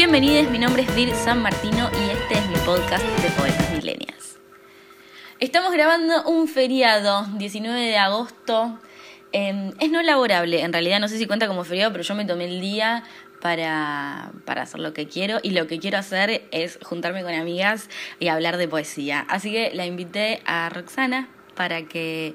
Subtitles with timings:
[0.00, 4.38] Bienvenidos, mi nombre es Vir San Martino y este es mi podcast de Poetas Milenias.
[5.40, 8.80] Estamos grabando un feriado, 19 de agosto.
[9.34, 12.24] Eh, es no laborable, en realidad no sé si cuenta como feriado, pero yo me
[12.24, 13.04] tomé el día
[13.42, 17.90] para, para hacer lo que quiero y lo que quiero hacer es juntarme con amigas
[18.18, 19.26] y hablar de poesía.
[19.28, 22.34] Así que la invité a Roxana para que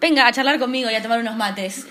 [0.00, 1.88] venga a charlar conmigo y a tomar unos mates.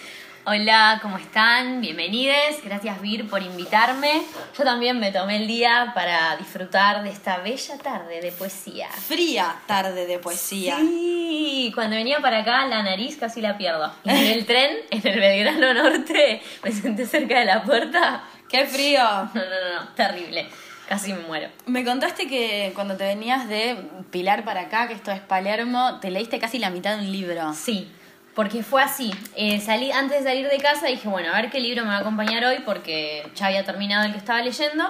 [0.51, 1.79] Hola, ¿cómo están?
[1.79, 2.63] Bienvenidos.
[2.63, 4.23] Gracias Vir por invitarme.
[4.57, 8.87] Yo también me tomé el día para disfrutar de esta bella tarde de poesía.
[8.89, 10.75] Fría tarde de poesía.
[10.77, 13.93] Sí, cuando venía para acá la nariz casi la pierdo.
[14.03, 18.23] Y en el tren, en el Belgrano Norte, me senté cerca de la puerta.
[18.49, 19.03] ¡Qué frío!
[19.03, 20.49] No, no, no, no, terrible.
[20.87, 21.49] Casi me muero.
[21.67, 23.77] Me contaste que cuando te venías de
[24.09, 27.53] Pilar para acá, que esto es Palermo, te leíste casi la mitad de un libro.
[27.53, 27.91] Sí,
[28.39, 29.13] porque fue así.
[29.35, 31.97] Eh, salí, antes de salir de casa dije, bueno, a ver qué libro me va
[31.97, 34.89] a acompañar hoy porque ya había terminado el que estaba leyendo.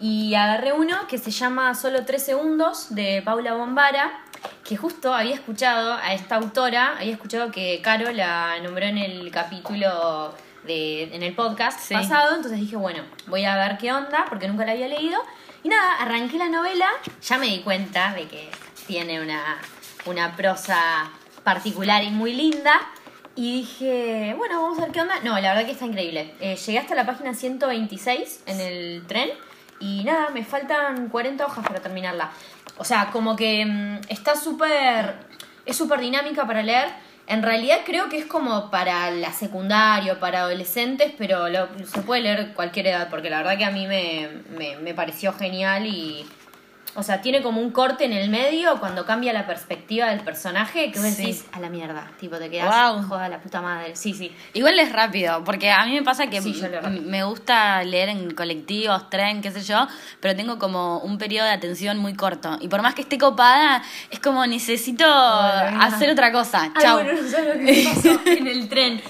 [0.00, 4.18] Y agarré uno que se llama Solo tres segundos de Paula Bombara,
[4.64, 9.30] que justo había escuchado a esta autora, había escuchado que Caro la nombró en el
[9.30, 11.92] capítulo de, en el podcast Sí.
[11.92, 15.20] pasado, entonces dije, bueno, voy a ver qué onda, porque nunca la había leído.
[15.62, 16.88] Y nada, arranqué la novela,
[17.20, 18.48] ya me di cuenta de que
[18.86, 19.58] tiene una,
[20.06, 21.10] una prosa
[21.46, 22.74] particular y muy linda.
[23.36, 25.20] Y dije, bueno, vamos a ver qué onda.
[25.22, 26.34] No, la verdad que está increíble.
[26.40, 29.30] Eh, llegué hasta la página 126 en el tren
[29.78, 32.30] y nada, me faltan 40 hojas para terminarla.
[32.78, 35.14] O sea, como que mm, está súper...
[35.64, 36.88] Es súper dinámica para leer.
[37.26, 42.00] En realidad creo que es como para la secundaria o para adolescentes, pero lo- se
[42.02, 45.86] puede leer cualquier edad, porque la verdad que a mí me, me, me pareció genial
[45.86, 46.26] y...
[46.98, 50.90] O sea, tiene como un corte en el medio cuando cambia la perspectiva del personaje
[50.90, 51.22] que vos Sí.
[51.22, 52.10] decís a la mierda.
[52.18, 53.02] Tipo, te quedas, Guau.
[53.06, 53.94] joda la puta madre.
[53.94, 54.34] Sí, sí.
[54.54, 56.58] Igual es rápido, porque a mí me pasa que Sí,
[57.04, 59.86] me gusta leer en colectivos, tren, qué sé yo,
[60.20, 62.56] pero tengo como un periodo de atención muy corto.
[62.60, 66.62] Y por más que esté copada, es como necesito Ay, hacer otra cosa.
[66.74, 67.02] Ay, Chau.
[67.02, 69.02] bueno, no lo que pasó en el tren.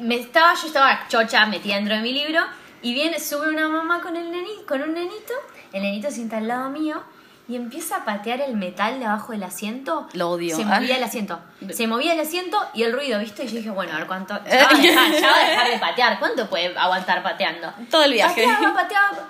[0.00, 2.40] Me estaba, yo estaba chocha metida dentro de mi libro
[2.80, 5.34] y viene, sube una mamá con el nenito, con un nenito,
[5.74, 7.02] el nenito sienta al lado mío
[7.46, 10.08] y empieza a patear el metal de abajo del asiento.
[10.14, 10.56] Lo odio.
[10.56, 11.38] Se movía el asiento.
[11.70, 13.44] Se movía el asiento y el ruido, ¿viste?
[13.44, 14.34] Y yo dije, bueno, a ver cuánto.
[14.44, 16.18] Ya va a dejar, ya va a dejar de patear.
[16.18, 17.72] ¿Cuánto puede aguantar pateando?
[17.90, 18.46] Todo el viaje.
[18.46, 19.28] Pateaba, pateaba.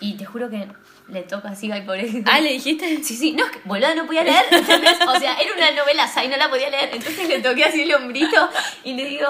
[0.00, 0.68] Y te juro que
[1.08, 2.30] le toca así, ay, pobrecito.
[2.30, 3.02] Ah, ¿le dijiste?
[3.02, 4.98] Sí, sí, no, es que, boludo, no podía leer, ¿entendés?
[5.06, 6.90] O sea, era una novela y no la podía leer.
[6.92, 8.48] Entonces le toqué así el hombrito
[8.84, 9.28] y le digo,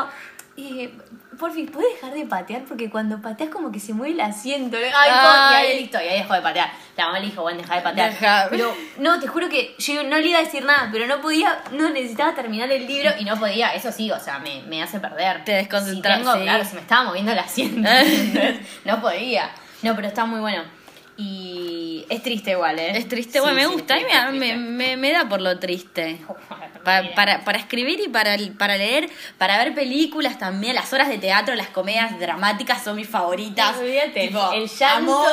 [0.57, 0.93] eh,
[1.41, 2.63] por fin, ¿puedes dejar de patear?
[2.65, 4.77] Porque cuando pateas como que se mueve el asiento.
[4.77, 5.65] Ay, Ay.
[5.65, 6.71] y ahí listo, y ahí dejó de patear.
[6.97, 8.11] La mamá le dijo, bueno, deja de patear.
[8.11, 8.47] Deja.
[8.51, 11.63] Pero, no, te juro que yo no le iba a decir nada, pero no podía,
[11.73, 15.01] no necesitaba terminar el libro y no podía, eso sí, o sea, me, me hace
[15.01, 15.45] perder.
[15.45, 16.43] Te desconcentras, Si tengo, sí.
[16.43, 17.89] claro, se me estaba moviendo el asiento.
[18.85, 19.51] no podía.
[19.83, 20.63] No, pero está muy bueno.
[21.23, 22.93] Y es triste igual, ¿eh?
[22.97, 26.19] Es triste, Sí, bueno, me sí, gusta, a mí me, me, da por lo triste.
[26.83, 27.15] Pa- Mira.
[27.15, 31.55] para, para escribir y para, para leer, para ver películas también, las horas de teatro,
[31.55, 33.77] las comedias dramáticas son mis favoritas.
[33.77, 35.27] Olvídate, Tipo, el llanto.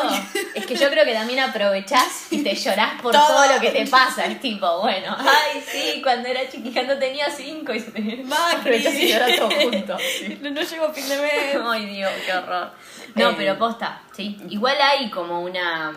[0.55, 3.25] Es que yo creo que también aprovechás y te llorás por Todo.
[3.27, 3.53] todo.
[3.53, 4.25] lo que te pasa.
[4.25, 8.25] Es tipo, bueno, ay, sí, cuando era chiquita no tenía cinco y se te
[8.57, 9.97] aprovechás y llorás todo junto.
[10.41, 11.57] No, no llego a fin de mes.
[11.65, 12.71] Ay, Dios, qué horror.
[13.17, 13.35] No, Eh.
[13.38, 14.38] pero posta, sí.
[14.50, 15.94] Igual hay como una.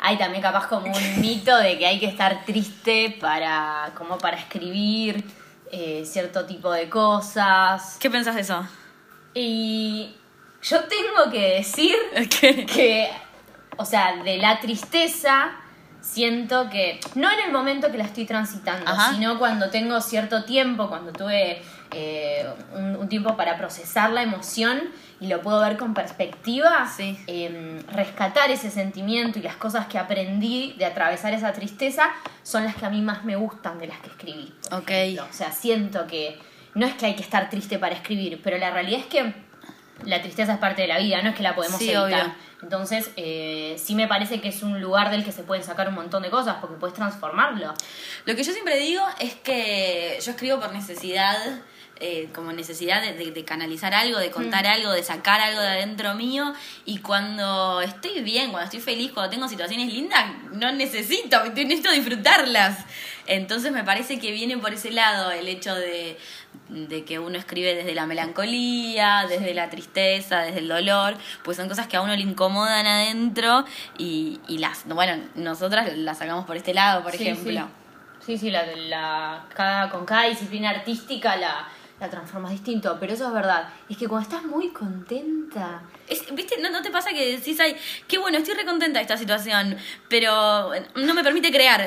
[0.00, 3.92] Hay también capaz como un mito de que hay que estar triste para.
[3.96, 5.24] como para escribir
[5.72, 7.96] eh, cierto tipo de cosas.
[8.00, 8.66] ¿Qué pensás de eso?
[9.34, 10.14] Y
[10.62, 11.96] yo tengo que decir
[12.72, 13.10] que,
[13.76, 15.52] o sea, de la tristeza
[16.00, 19.12] siento que, no en el momento que la estoy transitando, Ajá.
[19.14, 21.62] sino cuando tengo cierto tiempo, cuando tuve
[21.92, 24.82] eh, un, un tiempo para procesar la emoción
[25.24, 27.18] y lo puedo ver con perspectiva, Sí.
[27.26, 32.10] eh, rescatar ese sentimiento y las cosas que aprendí de atravesar esa tristeza
[32.42, 34.52] son las que a mí más me gustan de las que escribí.
[34.70, 34.90] Ok.
[34.90, 35.26] ejemplo.
[35.30, 36.38] O sea, siento que
[36.74, 39.32] no es que hay que estar triste para escribir, pero la realidad es que
[40.04, 42.04] la tristeza es parte de la vida, no es que la podemos Sí, evitar.
[42.04, 42.34] obvio.
[42.62, 45.94] Entonces, eh, sí me parece que es un lugar del que se pueden sacar un
[45.94, 47.72] montón de cosas porque puedes transformarlo.
[48.26, 51.36] Lo que yo siempre digo es que yo escribo por necesidad,
[52.00, 55.68] eh, como necesidad de, de- de canalizar algo, de contar algo, de sacar algo de
[55.68, 56.52] adentro mío.
[56.84, 62.78] Y cuando estoy bien, cuando estoy feliz, cuando tengo situaciones lindas, no necesito, necesito disfrutarlas.
[63.26, 66.18] Entonces me parece que viene por ese lado el hecho de,
[66.68, 71.68] de que uno escribe desde la melancolía, desde la tristeza, desde el dolor, pues son
[71.68, 73.64] cosas que a uno le incomodan adentro
[73.98, 77.68] y, y las, bueno, nosotras las sacamos por este lado, por Sí, ejemplo.
[78.20, 81.68] Sí, sí, sí, la, la- cada, con cada disciplina artística la,
[82.04, 83.68] la transformas distinto, pero eso es verdad.
[83.88, 86.58] Es que cuando estás muy contenta, Es- ¿Viste?
[86.60, 89.76] ¿No, ¿No te pasa que decís, ay, qué bueno, estoy recontenta de esta situación,
[90.08, 91.80] pero no me permite crear?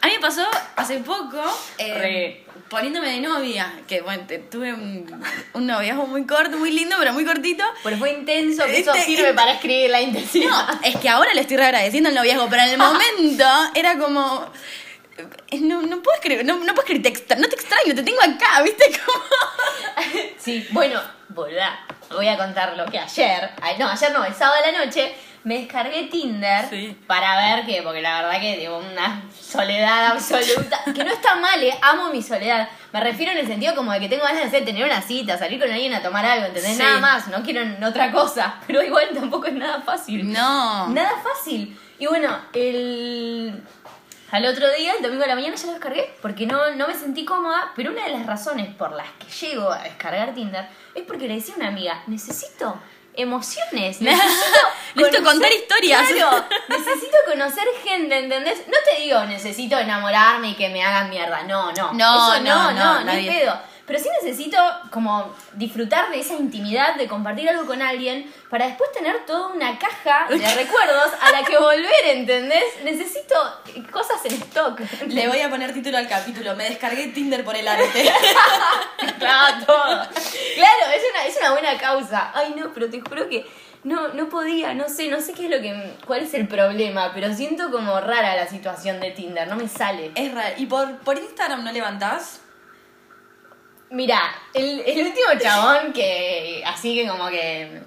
[0.00, 0.46] A mí me pasó
[0.76, 1.42] hace poco,
[1.78, 5.06] eh, poniéndome de novia, que bueno, tuve un,
[5.54, 7.64] un noviazgo muy corto, muy lindo, pero muy cortito.
[7.82, 10.48] pero fue intenso, que eso Este- sirve para escribir la intensidad.
[10.48, 13.44] No, es que ahora le estoy agradeciendo el noviazgo, pero en el momento
[13.74, 14.52] era como.
[15.18, 18.02] Eh, No, no puedo escribir, no, no puedo escribir, te extra- no te extraño, te
[18.02, 18.84] tengo acá, ¿viste?
[19.04, 19.24] Como...
[20.38, 21.80] Sí, bueno, volá.
[22.10, 25.12] Voy a contar lo que ayer, ay, no, ayer no, el sábado de la noche,
[25.42, 26.96] me descargué Tinder Sí.
[27.06, 31.60] para ver que, porque la verdad que tengo una soledad absoluta, que no está mal,
[31.62, 32.68] eh, amo mi soledad.
[32.92, 35.36] Me refiero en el sentido como de que tengo ganas de hacer, tener una cita,
[35.38, 36.76] salir con alguien a tomar algo, ¿entendés?
[36.76, 36.82] Sí.
[36.82, 40.32] Nada más, no quiero otra cosa, pero igual tampoco es nada fácil.
[40.32, 40.88] No.
[40.88, 41.78] Nada fácil.
[41.98, 43.62] Y bueno, el...
[44.30, 46.94] Al otro día, el domingo de la mañana, ya lo descargué porque no, no me
[46.94, 47.72] sentí cómoda.
[47.76, 51.34] Pero una de las razones por las que llego a descargar Tinder es porque le
[51.34, 52.78] decía a una amiga: necesito
[53.14, 54.58] emociones, necesito,
[54.94, 56.08] Necesito contar historias.
[56.08, 58.66] Claro, necesito conocer gente, ¿entendés?
[58.66, 61.42] No te digo necesito enamorarme y que me hagan mierda.
[61.44, 61.92] No, no.
[61.92, 63.30] No, Eso no, no, no, no, ni nadie.
[63.40, 63.58] pedo.
[63.86, 64.56] Pero sí necesito
[64.90, 69.78] como disfrutar de esa intimidad, de compartir algo con alguien, para después tener toda una
[69.78, 72.64] caja de recuerdos a la que volver, ¿entendés?
[72.82, 73.34] Necesito
[73.92, 74.80] cosas en stock.
[75.06, 76.56] Le voy a poner título al capítulo.
[76.56, 78.12] Me descargué Tinder por el arte.
[79.18, 79.86] Claro, todo.
[79.86, 82.30] Claro, es una, es una buena causa.
[82.34, 83.46] Ay, no, pero te juro que
[83.84, 85.94] no, no podía, no sé, no sé qué es lo que.
[86.06, 90.10] cuál es el problema, pero siento como rara la situación de Tinder, no me sale.
[90.14, 90.54] es raro.
[90.58, 92.40] ¿Y por, por Instagram no levantás?
[93.90, 94.20] Mira,
[94.52, 97.82] el, el último chabón que así que como que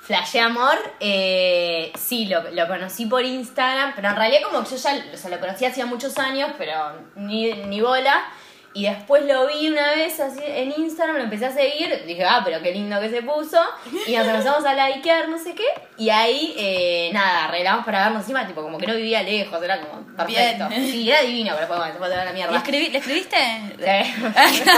[0.00, 4.76] flashé amor, eh, sí, lo, lo conocí por Instagram, pero en realidad como que yo
[4.76, 6.74] ya o sea, lo conocí hacía muchos años, pero
[7.16, 8.24] ni, ni bola.
[8.74, 12.40] Y después lo vi una vez así en Instagram, lo empecé a seguir, dije, ah,
[12.42, 13.60] pero qué lindo que se puso.
[14.06, 15.66] Y nos empezamos a likear, no sé qué.
[15.98, 19.78] Y ahí, eh, nada, arreglamos para vernos encima, tipo, como que no vivía lejos, era
[19.78, 20.68] como perfecto.
[20.68, 20.86] Bien.
[20.90, 22.56] Sí, era divino, pero después bueno, se fue toda la ¿Le, mierda.
[22.56, 23.36] escribí- ¿le escribiste?
[23.78, 24.22] Sí.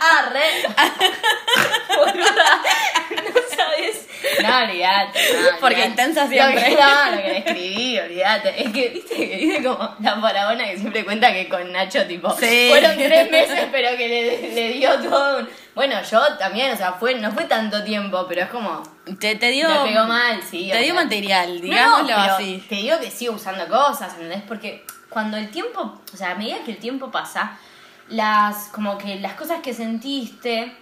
[0.00, 0.62] Arre.
[1.96, 2.62] Boluda.
[3.10, 4.05] No sabes.
[4.42, 5.20] No, olvidate.
[5.32, 5.88] no, Porque olvidate.
[5.90, 6.64] intensa Lo siempre.
[6.64, 8.62] que- No, lo que le escribí, olvidate.
[8.62, 12.30] Es que, viste, que dice como la parabona que siempre cuenta que con Nacho, tipo,
[12.38, 12.68] Sí.
[12.70, 15.48] fueron tres meses, pero que le, le dio todo un.
[15.74, 18.82] Bueno, yo también, o sea, fue, no fue tanto tiempo, pero es como.
[19.20, 19.68] Te, te dio.
[19.68, 20.68] Me pegó mal, sí.
[20.72, 22.64] Te dio material, digámoslo así.
[22.68, 24.42] Te digo que sigo usando cosas, ¿entendés?
[24.48, 27.58] Porque cuando el tiempo, o sea, a medida que el tiempo pasa,
[28.08, 30.72] las, como que las cosas que sentiste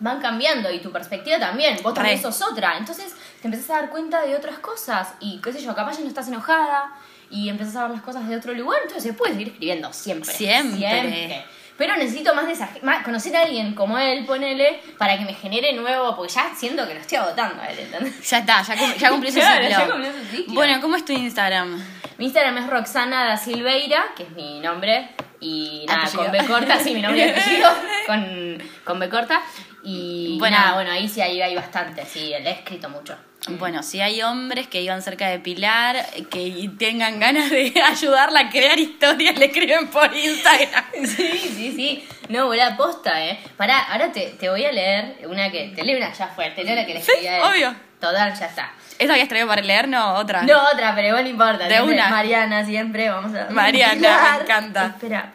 [0.00, 1.78] van cambiando y tu perspectiva también.
[1.82, 2.22] Vos también Re.
[2.22, 2.76] sos otra.
[2.78, 6.02] Entonces te empezás a dar cuenta de otras cosas y qué sé yo, capaz ya
[6.02, 6.92] no estás enojada
[7.30, 10.32] y empezás a ver las cosas de otro lugar, entonces puedes seguir escribiendo siempre.
[10.32, 11.44] Siempre.
[11.76, 15.34] Pero necesito más de esa, más- conocer a alguien como él, ponele, para que me
[15.34, 18.14] genere nuevo, porque ya siento que lo estoy agotando a él, ¿entendés?
[18.30, 19.78] Ya está, ya, cum- ya cumplió su Claro, ciclo.
[19.78, 20.54] ya cumplió su ciclo.
[20.54, 21.82] Bueno, ¿cómo es tu Instagram?
[22.16, 25.10] Mi Instagram es Roxana da Silveira, que es mi nombre.
[25.40, 26.22] Y nada, Apellido.
[26.22, 27.68] con B corta, sí, mi nombre y apellido,
[28.06, 29.42] con, con B corta.
[29.82, 30.56] Y Bueno.
[30.56, 33.16] nada, bueno, ahí sí ahí hay bastante, sí, le he escrito mucho.
[33.48, 38.50] Bueno, si hay hombres que iban cerca de Pilar, que tengan ganas de ayudarla a
[38.50, 40.84] crear historias, le escriben por Instagram.
[41.04, 42.08] Sí, sí, sí.
[42.28, 43.38] No, buena posta, eh.
[43.56, 45.68] Pará, ahora te, te voy a leer una que.
[45.76, 47.42] Te leo una ya fue, te leo la que le Sí, escribí a él.
[47.44, 47.76] obvio.
[48.00, 48.72] Total, ya está.
[48.98, 49.88] ¿Esa habías traído para leer?
[49.88, 50.42] No, otra.
[50.42, 51.66] No, otra, pero igual no importa.
[51.68, 52.08] De una.
[52.08, 53.48] Mariana, siempre, vamos a.
[53.50, 54.86] Mariana, me encanta.
[54.86, 55.32] Espera,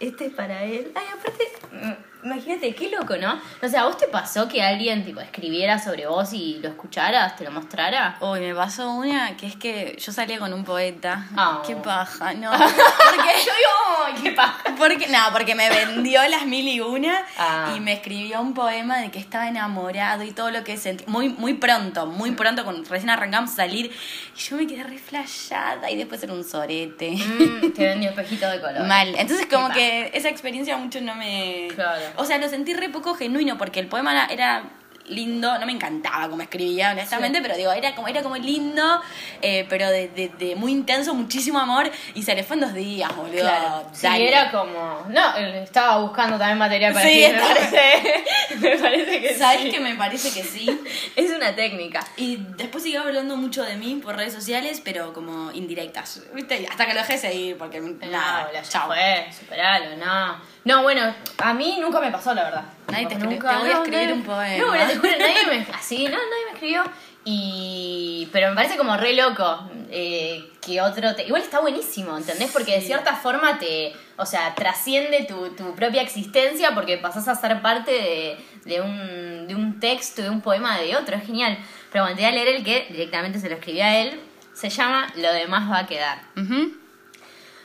[0.00, 0.92] este es para él.
[0.94, 1.92] Ay, aparte, mm,
[2.24, 3.40] imagínate, qué loco, ¿no?
[3.62, 7.36] O sea, ¿a vos te pasó que alguien, tipo, escribiera sobre vos y lo escucharas,
[7.36, 8.16] te lo mostrara?
[8.20, 11.26] Uy, me pasó una que es que yo salía con un poeta.
[11.36, 11.62] Ah.
[11.66, 12.50] Qué paja, no.
[12.50, 14.62] Porque yo digo, ¡ay, qué paja!
[14.76, 17.72] Porque, no, porque me vendió las mil y una Ah.
[17.76, 21.04] y me escribió un poema de que estaba enamorado y todo lo que sentí.
[21.06, 23.92] Muy, muy pronto, muy pronto, cuando recién arrancamos a salir.
[24.36, 27.12] Y yo me quedé re flashada y después era un sorete.
[27.12, 28.86] Mm, te vendió espejito de color.
[28.86, 29.14] Mal.
[29.16, 31.68] Entonces, como que esa experiencia mucho no me.
[31.74, 32.02] Claro.
[32.16, 34.64] O sea, lo sentí re poco genuino porque el poema era-
[35.06, 37.42] lindo, no me encantaba como escribía, honestamente, Sí.
[37.42, 39.02] pero digo, era como, era como lindo,
[39.42, 42.72] eh, pero de, de- de muy intenso, muchísimo amor, y se le fue en dos
[42.72, 43.40] días, boludo.
[43.42, 43.86] Claro.
[43.92, 45.04] Sí, era como.
[45.10, 48.24] No, estaba buscando también material para Sí, escribir, me parece.
[48.60, 49.70] me parece que ¿Sabes sí.
[49.72, 50.80] que me parece que sí?
[51.16, 52.00] Es una técnica.
[52.16, 56.66] Y después siguió hablando mucho de mí por redes sociales, pero como indirectas, ¿viste?
[56.70, 58.86] Hasta que lo dejé de seguir, porque nada, no, ya chao.
[58.86, 60.53] fue, superalo, no.
[60.64, 62.64] No, bueno, a mí nunca me pasó, la verdad.
[62.90, 64.64] Nadie te escribió, te voy a escribir un poema.
[64.64, 66.84] No, pero te juro, nadie me, así, no, nadie me escribió.
[67.26, 68.28] Y.
[68.32, 71.14] Pero me parece como re loco eh, que otro.
[71.14, 71.24] Te...
[71.26, 72.50] Igual está buenísimo, ¿entendés?
[72.50, 73.94] Porque de cierta forma te.
[74.16, 79.46] O sea, trasciende tu, tu propia existencia porque pasás a ser parte de, de, un,
[79.48, 81.16] de un texto, de un poema de otro.
[81.16, 81.58] Es genial.
[81.90, 84.20] Pero bueno, te voy a leer el que directamente se lo escribí a él.
[84.52, 86.22] Se llama Lo demás va a quedar.
[86.36, 86.83] Ujú.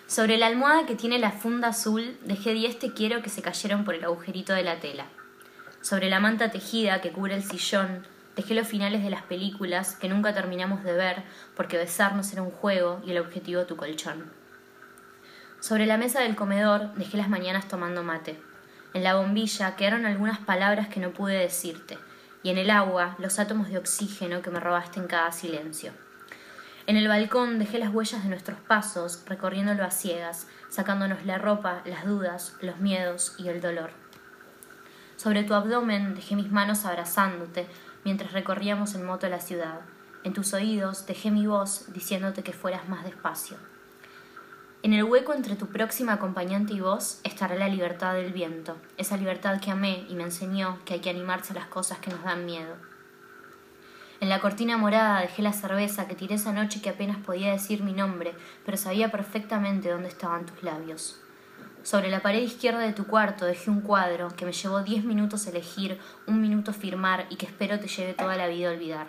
[0.09, 3.85] Sobre la almohada que tiene la funda azul, dejé diez te quiero que se cayeron
[3.85, 5.05] por el agujerito de la tela.
[5.81, 10.09] Sobre la manta tejida que cubre el sillón, dejé los finales de las películas que
[10.09, 11.21] nunca terminamos de ver
[11.55, 14.31] porque besarnos era un juego y el objetivo tu colchón.
[15.59, 18.41] Sobre la mesa del comedor dejé las mañanas tomando mate.
[18.95, 21.99] En la bombilla quedaron algunas palabras que no pude decirte,
[22.41, 25.91] y en el agua los átomos de oxígeno que me robaste en cada silencio.
[26.89, 31.83] En el balcón dejé las huellas de nuestros pasos, recorriéndolo a ciegas, sacándonos la ropa,
[31.85, 33.91] las dudas, los miedos y el dolor.
[35.15, 37.67] Sobre tu abdomen dejé mis manos abrazándote
[38.03, 39.81] mientras recorríamos en moto la ciudad.
[40.23, 43.57] En tus oídos dejé mi voz diciéndote que fueras más despacio.
[44.81, 49.15] En el hueco entre tu próxima acompañante y vos estará la libertad del viento, esa
[49.15, 52.23] libertad que amé y me enseñó que hay que animarse a las cosas que nos
[52.23, 52.88] dan miedo.
[54.21, 57.83] En la cortina morada dejé la cerveza que tiré esa noche que apenas podía decir
[57.83, 58.35] mi nombre,
[58.65, 61.21] pero sabía perfectamente dónde estaban tus labios.
[61.83, 65.47] Sobre la pared izquierda de tu cuarto dejé un cuadro que me llevó diez minutos
[65.47, 65.97] elegir,
[66.27, 69.07] un minuto firmar y que espero te lleve toda la vida a olvidar.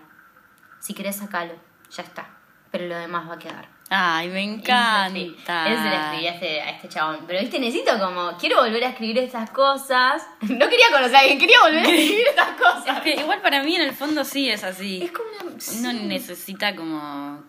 [0.79, 1.55] Si querés sacalo,
[1.91, 2.39] ya está,
[2.71, 3.80] pero lo demás va a quedar.
[3.93, 5.67] Ay, me encanta.
[5.69, 7.25] Él se lo escribí a este, a este chabón.
[7.27, 10.23] Pero viste, necesito como, quiero volver a escribir estas cosas.
[10.43, 12.97] No quería conocer a alguien, quería volver a escribir estas cosas.
[12.99, 15.03] Es que igual para mí en el fondo sí es así.
[15.03, 15.43] Es como una...
[15.51, 16.05] Uno sí.
[16.07, 17.43] necesita como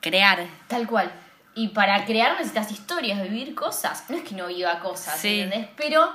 [0.00, 0.46] crear.
[0.68, 1.10] Tal cual.
[1.56, 4.04] Y para crear necesitas historias, vivir cosas.
[4.08, 5.40] No es que no viva cosas, Sí.
[5.40, 5.68] ¿entendés?
[5.76, 6.08] Pero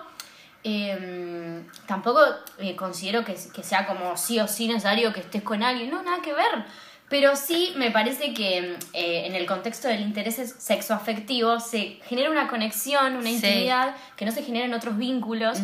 [0.64, 2.22] eh, tampoco
[2.60, 5.90] eh, considero que, que sea como sí o sí necesario que estés con alguien.
[5.90, 6.64] No, nada que ver.
[7.10, 12.48] Pero sí me parece que eh, en el contexto del interés sexoafectivo se genera una
[12.48, 13.36] conexión, una Sí.
[13.36, 15.60] intimidad que no se genera en otros vínculos,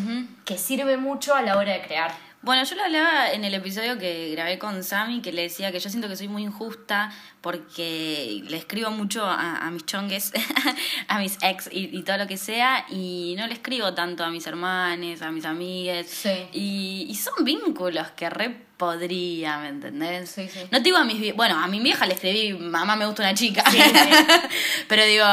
[0.45, 2.11] que sirve mucho a la hora de crear.
[2.41, 5.79] Bueno, yo lo hablaba en el episodio que grabé con Sammy, que le decía que
[5.79, 10.31] yo siento que soy muy injusta porque le escribo mucho a, a mis chongues,
[11.09, 14.29] a mis ex y, y todo lo que sea, y no le escribo tanto a
[14.29, 16.09] mis hermanes, a mis amigues.
[16.09, 16.47] Sí.
[16.53, 20.29] Y, y son vínculos que re podría, ¿me entendés?
[20.29, 20.61] Sí, sí.
[20.71, 23.33] No te digo a mis bueno, a mi vieja le escribí, mamá me gusta una
[23.33, 23.69] chica.
[23.69, 24.09] Sí, sí.
[24.87, 25.25] pero digo,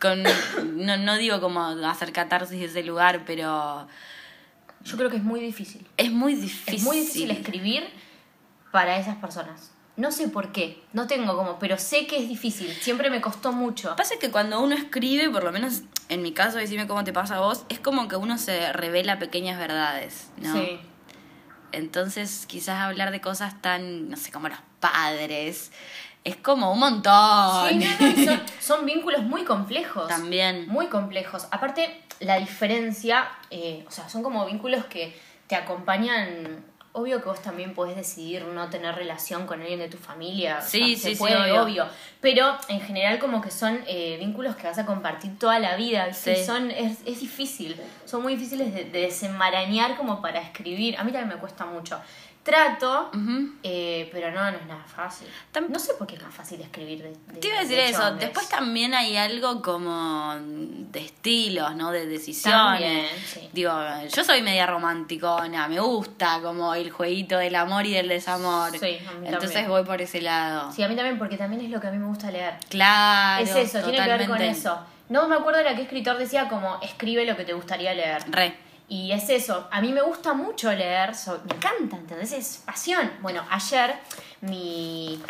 [0.00, 0.24] con,
[0.74, 3.86] no, no digo como hacer catarsis de ese lugar, pero
[4.84, 5.86] Yo creo que es muy difícil.
[5.96, 6.74] es muy difícil.
[6.74, 7.84] Es muy difícil escribir
[8.72, 9.72] para esas personas.
[9.96, 12.72] No sé por qué, no tengo como, pero sé que es difícil.
[12.72, 13.94] Siempre me costó mucho.
[13.96, 17.36] Pasa que cuando uno escribe, por lo menos en mi caso, decime cómo te pasa
[17.36, 20.54] a vos, es como que uno se revela pequeñas verdades, ¿no?
[20.54, 20.80] Sí.
[21.72, 25.70] Entonces, quizás hablar de cosas tan, no sé, como los padres,
[26.24, 27.68] es como un montón.
[27.68, 30.08] Sí, no, no, son, son vínculos muy complejos.
[30.08, 30.68] También.
[30.68, 31.46] Muy complejos.
[31.50, 36.64] Aparte, la diferencia, eh, o sea, son como vínculos que te acompañan.
[36.92, 40.58] Obvio que vos también podés decidir no tener relación con alguien de tu familia.
[40.58, 41.86] o Sí, sea, se sí, sí, puede, obvio.
[42.20, 46.12] Pero en general como que son eh, vínculos que vas a compartir toda la vida.
[46.12, 46.32] Sí.
[46.32, 47.80] Y son, es, es difícil.
[48.06, 50.96] Son muy difíciles de, de desenmarañar como para escribir.
[50.98, 52.00] A mí también me cuesta mucho.
[52.42, 53.10] Trato,
[53.62, 55.28] eh, pero no, no es nada fácil.
[55.68, 57.90] No sé por qué es más fácil escribir de, de- Te iba a decir de
[57.90, 58.14] eso.
[58.16, 61.90] Después también hay algo como de estilos, ¿no?
[61.92, 62.80] De decisiones.
[62.80, 63.48] También, sí.
[63.52, 63.72] Digo,
[64.14, 68.70] yo soy media romanticona, me gusta como el jueguito del amor y del desamor.
[68.72, 69.68] Sí, a mí Entonces también.
[69.68, 70.72] voy por ese lado.
[70.72, 72.54] Sí, a mí también, porque también es lo que a mí me gusta leer.
[72.70, 73.44] Claro.
[73.44, 74.80] es eso, tiene que ver con eso.
[75.10, 78.22] No me acuerdo era qué escritor decía como escribe lo que te gustaría leer.
[78.30, 78.56] Re.
[78.90, 82.32] Y es eso, a mí me gusta mucho leer, so- me encanta, ¿entendés?
[82.32, 83.10] Es pasión.
[83.22, 83.94] Bueno, ayer
[84.42, 85.22] mi...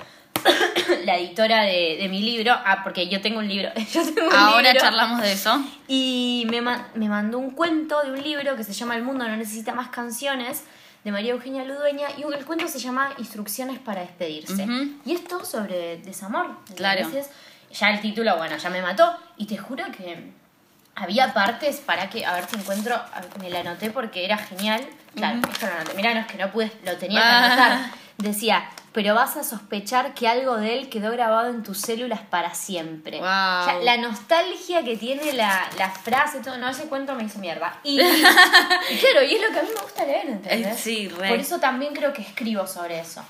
[1.05, 4.35] la editora de, de mi libro, ah, porque yo tengo un libro, yo tengo un
[4.35, 5.63] Ahora libro, charlamos de eso.
[5.87, 9.37] y me, me mandó un cuento de un libro que se llama El mundo no
[9.37, 10.65] necesita más canciones,
[11.05, 14.67] de María Eugenia Ludueña, y el cuento se llama Instrucciones para despedirse.
[15.05, 16.57] Y esto sobre desamor.
[16.77, 17.09] Claro.
[17.73, 19.15] Ya el título, bueno, ya me mató.
[19.37, 20.33] Y te juro que
[21.01, 24.81] había partes para que, a ver si encuentro, a me la anoté porque era genial.
[25.15, 25.51] Claro, Ujú.
[25.51, 25.95] esto lo anoté.
[25.95, 27.45] Mirá, no es que no pude, lo tenía que Ah.
[27.47, 27.91] anotar.
[28.19, 32.53] Decía, pero vas a sospechar que algo de él quedó grabado en tus células para
[32.55, 33.19] siempre.
[33.19, 33.27] Wow.
[33.27, 37.79] Ya, la nostalgia que tiene la, la frase, todo, no, ese cuento me hizo mierda.
[37.83, 38.05] Y, y
[39.01, 40.77] claro, y es lo que a mí me gusta leer, ¿entendés?
[40.77, 41.29] Eh, sí, re.
[41.29, 43.25] Por eso también creo que escribo sobre eso.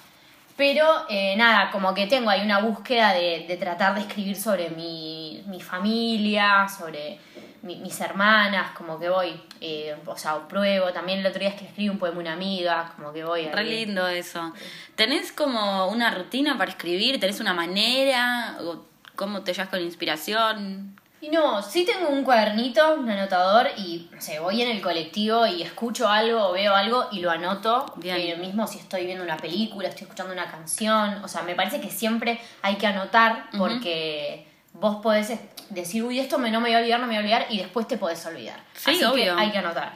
[0.56, 4.70] Pero eh, nada, como que tengo ahí una búsqueda de, de tratar de escribir sobre
[4.70, 7.18] mi, mi familia, sobre
[7.62, 10.92] mi- mis hermanas, como que voy, eh, o sea, pruebo.
[10.92, 13.46] También el otro día es que escribí un poema una amiga, como que voy.
[13.48, 14.52] Re lindo eso.
[14.94, 17.18] ¿Tenés como una rutina para escribir?
[17.20, 18.56] ¿Tenés una manera?
[18.62, 18.84] ¿O
[19.16, 20.96] ¿Cómo te llevas con inspiración?
[21.22, 25.46] Y no, sí tengo un cuadernito, un anotador y, no sé, voy en el colectivo
[25.46, 27.92] y escucho algo o veo algo y lo anoto.
[27.96, 28.16] Bien.
[28.18, 31.22] Eh, mismo si estoy viendo una película, estoy escuchando una canción.
[31.22, 34.46] O sea, me parece que siempre hay que anotar porque
[34.80, 35.32] vos podés
[35.68, 37.58] decir, uy, esto me, no me voy a olvidar, no me voy a olvidar y
[37.58, 38.60] después te podés olvidar.
[38.74, 39.34] Sí, Así obvio.
[39.34, 39.92] que hay que anotar.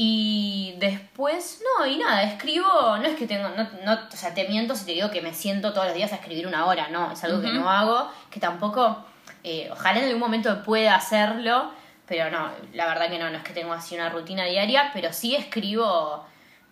[0.00, 4.46] Y después, no, y nada, escribo, no es que tengo, no, no, o sea, te
[4.48, 7.10] miento si te digo que me siento todos los días a escribir una hora, no,
[7.10, 9.04] es algo que no hago, que tampoco,
[9.42, 11.72] eh, ojalá en algún momento pueda hacerlo,
[12.06, 15.12] pero no, la verdad que no, no es que tengo así una rutina diaria, pero
[15.12, 16.24] sí escribo,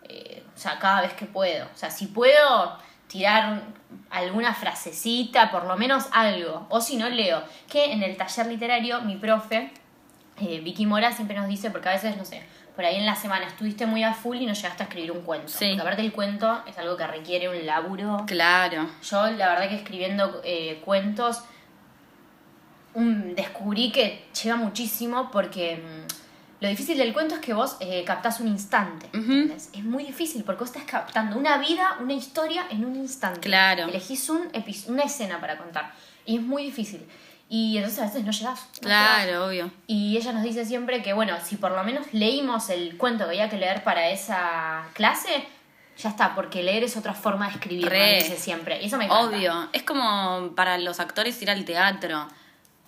[0.04, 3.60] eh, o sea, cada vez que puedo, o sea, si puedo tirar
[4.10, 9.00] alguna frasecita, por lo menos algo, o si no leo, que en el taller literario
[9.02, 9.70] mi profe,
[10.40, 12.42] eh, Vicky Mora siempre nos dice, porque a veces, no sé,
[12.74, 15.22] por ahí en la semana estuviste muy a full y no llegaste a escribir un
[15.22, 15.48] cuento.
[15.48, 15.66] Sí.
[15.68, 18.24] Porque aparte el cuento es algo que requiere un laburo.
[18.26, 18.86] Claro.
[19.02, 21.42] Yo la verdad que escribiendo eh, cuentos
[22.94, 26.25] un- descubrí que lleva muchísimo porque mm,
[26.60, 29.08] lo difícil del cuento es que vos eh, captás un instante.
[29.12, 33.40] Es muy difícil porque vos estás captando una vida, una historia en un instante.
[33.40, 33.84] Claro.
[33.84, 34.50] Elegís un
[34.88, 35.92] una escena para contar
[36.24, 37.06] y es muy difícil.
[37.48, 38.66] Y entonces a veces no llegás.
[38.82, 39.16] no llegás.
[39.16, 39.70] Claro, obvio.
[39.86, 43.30] Y ella nos dice siempre que, bueno, si por lo menos leímos el cuento que
[43.30, 45.46] había que leer para esa clase,
[45.96, 48.16] ya está, porque leer es otra forma de escribir, Re.
[48.24, 48.82] dice siempre.
[48.82, 49.28] Y eso me encanta.
[49.28, 49.68] Obvio.
[49.72, 52.26] Es como para los actores ir al teatro.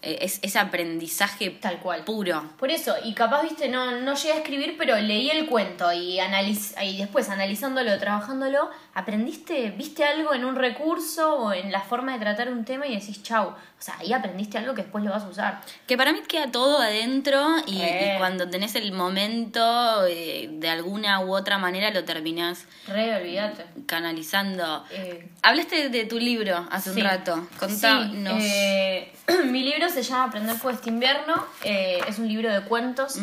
[0.02, 2.04] Eh, Es ese aprendizaje Tal cual.
[2.04, 2.44] puro.
[2.58, 6.20] Por eso, y capaz, viste, no, no llegué a escribir, pero leí el cuento y,
[6.20, 12.12] analiz y después analizándolo, trabajándolo, aprendiste, viste algo en un recurso o en la forma
[12.14, 13.48] de tratar un tema y decís, chau.
[13.48, 15.60] O sea, ahí aprendiste algo que después lo vas a usar.
[15.86, 17.80] Que para mí queda todo adentro y,
[18.18, 23.66] cuando tenés el momento, eh, de alguna u otra manera lo terminás Re, olvídate.
[23.86, 24.84] canalizando.
[24.90, 27.00] Eh, Hablaste de tu libro hace Sí.
[27.00, 27.46] un rato.
[27.60, 28.42] Contanos.
[28.42, 29.12] Sí, eh,
[29.44, 31.46] mi libro se llama Aprender fue este invierno.
[31.62, 33.16] es un libro de cuentos.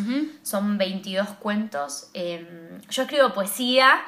[0.43, 2.07] Son 22 cuentos.
[2.13, 2.47] eh,
[2.89, 4.01] yo escribo poesía.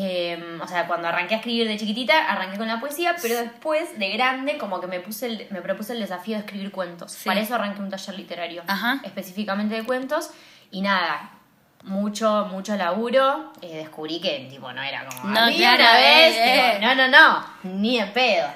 [0.00, 3.98] Eh, o sea, cuando arranqué a escribir de chiquitita, arranqué con la poesía, pero después,
[3.98, 7.10] de grande, como que me, puse el- me propuse el desafío de escribir cuentos.
[7.12, 7.28] Sí.
[7.28, 9.00] Para eso arranqué un taller literario, Ajá.
[9.02, 10.30] específicamente de cuentos.
[10.70, 11.30] Y nada,
[11.82, 13.52] mucho, mucho laburo.
[13.60, 15.30] eh, descubrí que, tipo, no era como...
[15.30, 18.48] No, "Ah, mira claro, una vez, eh, tipo, no, no, no, ni en pedo.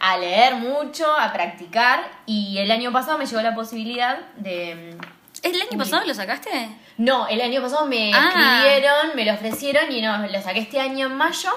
[0.00, 2.00] A leer mucho, a practicar.
[2.26, 4.96] Y el año pasado me llegó la posibilidad de...
[5.44, 6.50] ¿El año pasado lo sacaste?
[6.98, 8.28] No, el año pasado me Ah.
[8.64, 11.50] escribieron, me lo ofrecieron y no, lo saqué este año en mayo.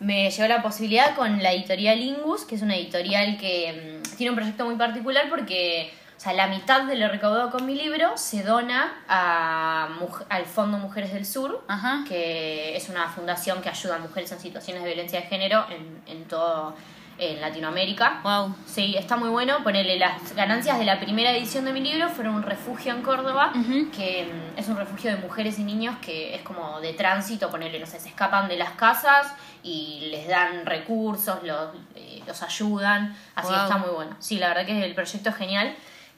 [0.00, 4.30] Me llegó la posibilidad con la editorial Ingus, que es una editorial que mm, tiene
[4.30, 8.16] un proyecto muy particular porque, o sea, la mitad de lo recaudado con mi libro
[8.16, 9.88] se dona a,
[10.30, 12.04] al Fondo Mujeres del Sur, Ajá.
[12.08, 16.02] que es una fundación que ayuda a mujeres en situaciones de violencia de género en,
[16.06, 16.74] en todo
[17.20, 18.20] en Latinoamérica.
[18.24, 18.54] Wow.
[18.66, 19.62] Sí, está muy bueno.
[19.62, 23.52] Ponele las ganancias de la primera edición de mi libro fueron un refugio en Córdoba,
[23.94, 27.78] que mm, es un refugio de mujeres y niños que es como de tránsito, ponele,
[27.78, 33.14] no sé, se escapan de las casas y les dan recursos, los, eh, los ayudan.
[33.34, 33.62] Así Wow.
[33.62, 34.16] está muy bueno.
[34.18, 35.74] Sí, la verdad que el proyecto es genial.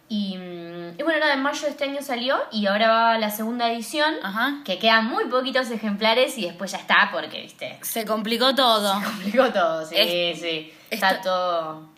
[0.08, 3.30] Y, mm, y bueno, nada, en mayo de este año salió y ahora va la
[3.30, 4.58] segunda edición, Ajá.
[4.64, 8.92] que quedan muy poquitos ejemplares y después ya está porque, viste, Se complicó todo.
[9.02, 9.86] complicó todo.
[9.86, 10.72] Sí, Es- sí.
[10.94, 11.90] Está todo...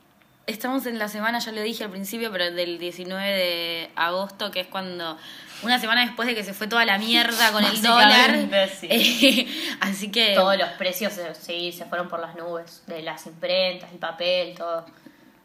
[0.46, 4.60] Estamos en la semana, ya lo dije al principio, pero del 19 de agosto, que
[4.60, 5.16] es cuando.
[5.62, 8.68] Una semana después de que se fue toda la mierda con el dólar.
[8.68, 8.86] Sí.
[8.90, 10.34] Eh, así que.
[10.34, 14.84] Todos los precios sí, se fueron por las nubes, de las imprentas, el papel, todo.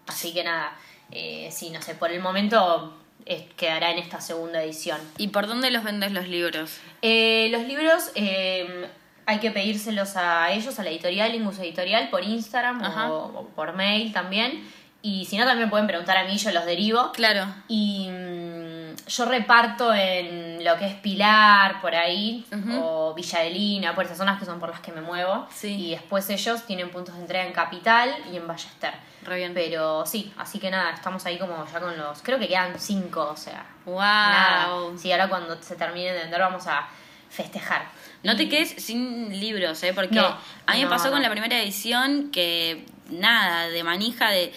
[0.05, 0.73] Así que nada,
[1.11, 2.93] eh, sí, no sé, por el momento
[3.25, 4.99] eh, quedará en esta segunda edición.
[5.17, 6.79] ¿Y por dónde los vendes los libros?
[7.01, 8.89] Eh, los libros eh,
[9.29, 13.73] hay que pedírselos a ellos, a la editorial, Ingus Editorial, por Instagram o, o por
[13.73, 14.67] mail también.
[15.03, 17.11] Y si no, también pueden preguntar a mí, yo los derivo.
[17.13, 17.45] Claro.
[17.67, 22.43] Y mm, yo reparto en lo que es Pilar, por ahí,
[22.81, 25.47] o Villa Adelina, por esas zonas que son por las que me muevo.
[25.53, 25.75] Sí.
[25.75, 28.93] Y después ellos tienen puntos de entrega en Capital y en Ballester.
[29.23, 29.53] Re bien.
[29.53, 32.21] Pero sí, así que nada, estamos ahí como ya con los.
[32.23, 33.63] Creo que quedan cinco, o sea.
[33.85, 33.99] ¡Wow!
[33.99, 34.67] Nada.
[34.97, 36.87] Sí, ahora cuando se terminen de vender vamos a
[37.29, 37.83] festejar.
[38.23, 39.93] No te quedes sin libros, ¿eh?
[39.93, 40.25] Porque No,
[40.65, 44.53] a mí me no, pasó con la primera edición que nada, de manija de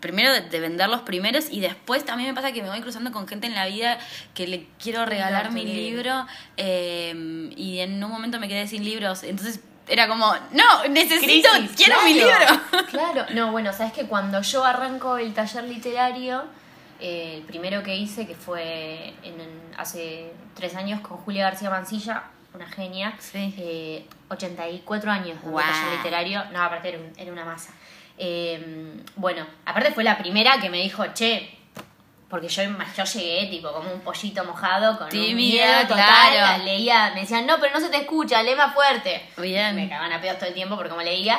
[0.00, 3.12] primero de, de vender los primeros y después también me pasa que me voy cruzando
[3.12, 3.98] con gente en la vida
[4.34, 6.26] que le quiero regalar mi libro.
[6.56, 9.22] eh, y en un momento me quedé sin libros.
[9.22, 12.36] Entonces era como no necesito Crisis, quiero mi libro
[12.90, 16.44] Claro, no, bueno, sabes que cuando yo arranco el taller literario,
[17.00, 21.70] eh, el primero que hice, que fue en, en- hace tres años con Julia García
[21.70, 23.14] Mancilla, una genia.
[23.18, 23.54] Sí.
[23.58, 25.64] Eh, 84 años de Guau.
[25.64, 26.44] taller literario.
[26.52, 27.72] No, aparte era, un- era una masa.
[28.18, 31.50] Eh, bueno, aparte fue la primera que me dijo, che,
[32.28, 32.62] porque yo,
[32.96, 35.96] yo llegué tipo como un pollito mojado con un miedo total,
[36.32, 36.64] claro.
[36.64, 39.22] leía, me decían, no, pero no se te escucha, lee más fuerte.
[39.38, 39.74] Bien.
[39.76, 41.38] Me cagaban a pedos todo el tiempo por cómo leía.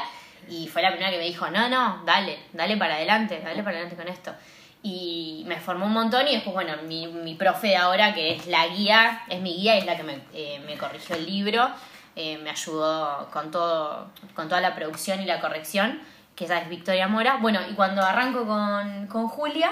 [0.49, 3.75] Y fue la primera que me dijo, no, no, dale, dale para adelante, dale para
[3.77, 4.33] adelante con esto.
[4.81, 8.47] Y me formó un montón y después, bueno, mi, mi profe de ahora, que es
[8.47, 11.69] la guía, es mi guía, es la que me, eh, me corrigió el libro,
[12.15, 15.99] eh, me ayudó con, todo, con toda la producción y la corrección,
[16.35, 17.37] que esa es Victoria Mora.
[17.41, 19.71] Bueno, y cuando arranco con, con Julia,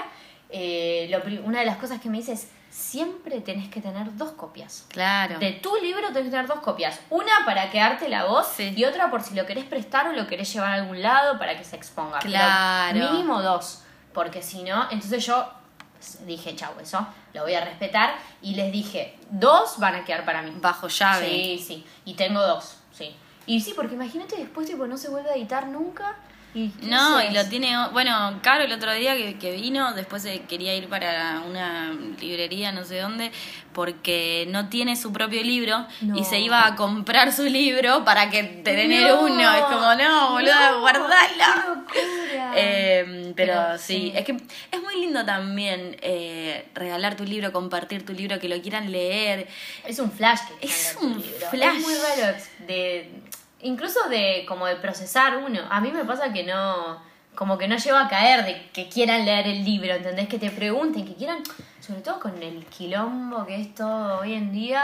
[0.50, 4.32] eh, lo una de las cosas que me dice es, siempre tenés que tener dos
[4.32, 4.84] copias.
[4.90, 5.38] Claro.
[5.38, 7.00] De tu libro tenés que tener dos copias.
[7.08, 8.74] Una para quedarte la voz Sí.
[8.76, 11.56] y otra por si lo querés prestar o lo querés llevar a algún lado para
[11.56, 12.18] que se exponga.
[12.20, 13.10] Pero Claro.
[13.10, 13.84] mínimo dos.
[14.12, 15.48] Porque si no, entonces yo
[16.26, 18.16] dije, chau, eso lo voy a respetar.
[18.42, 20.52] Y les dije, dos van a quedar para mí.
[20.60, 21.28] Bajo llave.
[21.28, 21.86] Sí, sí.
[22.04, 23.14] Y tengo dos, sí.
[23.46, 26.16] Y sí, porque imagínate después, tipo, no se vuelve a editar nunca.
[26.58, 27.72] Y, ¿qué No, y lo tiene.
[27.92, 32.84] Bueno, Caro el otro día que, que vino, después quería ir para una librería, no
[32.84, 33.30] sé dónde,
[33.72, 36.16] porque no tiene su propio libro No.
[36.18, 39.20] y se iba a comprar su libro para que tener No.
[39.22, 39.54] uno.
[39.54, 41.84] Es como, no, boludo, No, guardalo.
[41.92, 42.52] ¡Qué locura!
[42.60, 44.12] Eh, pero, Pero, sí, sí.
[44.16, 48.60] es que es muy lindo también eh, regalar tu libro, compartir tu libro, que lo
[48.62, 49.46] quieran leer.
[49.84, 51.50] Es un flash que Es un libro.
[51.50, 51.76] flash.
[51.76, 53.10] Es muy raro de
[53.62, 55.60] incluso de como de procesar uno.
[55.70, 57.00] A mí me pasa que no
[57.34, 60.26] como que no llego a caer de que quieran leer el libro, ¿entendés?
[60.28, 61.38] Que te pregunten, que quieran,
[61.80, 64.82] sobre todo con el quilombo que es todo hoy en día,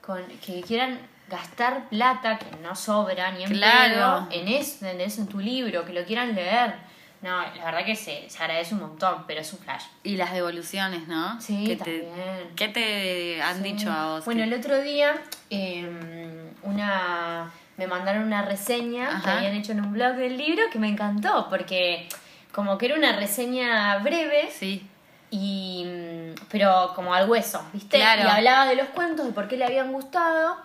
[0.00, 0.98] con que quieran
[1.28, 4.26] gastar plata que no sobra ni en Claro.
[4.30, 5.18] en eso, ¿entendés?
[5.18, 6.74] En tu libro, que lo quieran leer.
[7.20, 9.84] No, la verdad que se, se agradece un montón, pero es un flash.
[10.02, 11.40] Y las devoluciones, ¿no?
[11.40, 12.50] Sí, ¿Qué te, también.
[12.56, 13.62] ¿Qué te han Sí.
[13.62, 14.24] dicho a vos?
[14.24, 15.14] Bueno, el otro día
[15.50, 20.78] eh, una me mandaron una reseña que habían hecho en un blog del libro que
[20.78, 22.08] me encantó porque
[22.52, 24.86] como que era una reseña breve Sí.
[25.30, 25.86] y
[26.50, 27.96] pero como al hueso, ¿viste?
[27.98, 28.22] Claro.
[28.24, 30.56] Y hablaba de los cuentos, de por qué le habían gustado.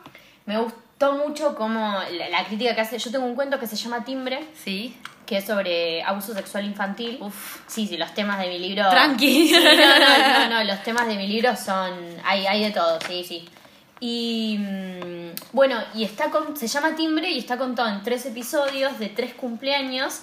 [0.46, 2.98] Me gustó mucho como la, la crítica que hace.
[3.00, 4.98] Yo tengo un cuento que se llama Timbre, Sí.
[5.26, 7.18] que es sobre abuso sexual infantil.
[7.22, 7.62] Uf.
[7.68, 8.90] Sí, sí, los temas de mi libro.
[8.90, 9.48] Tranqui.
[9.48, 11.94] Sí, no, no, no, no, los temas de mi libro son.
[12.26, 13.48] Hay, hay de todo, sí, sí.
[14.00, 19.00] Y mm, bueno, y está con, se llama Timbre y está contado en tres episodios
[19.00, 20.22] de tres cumpleaños.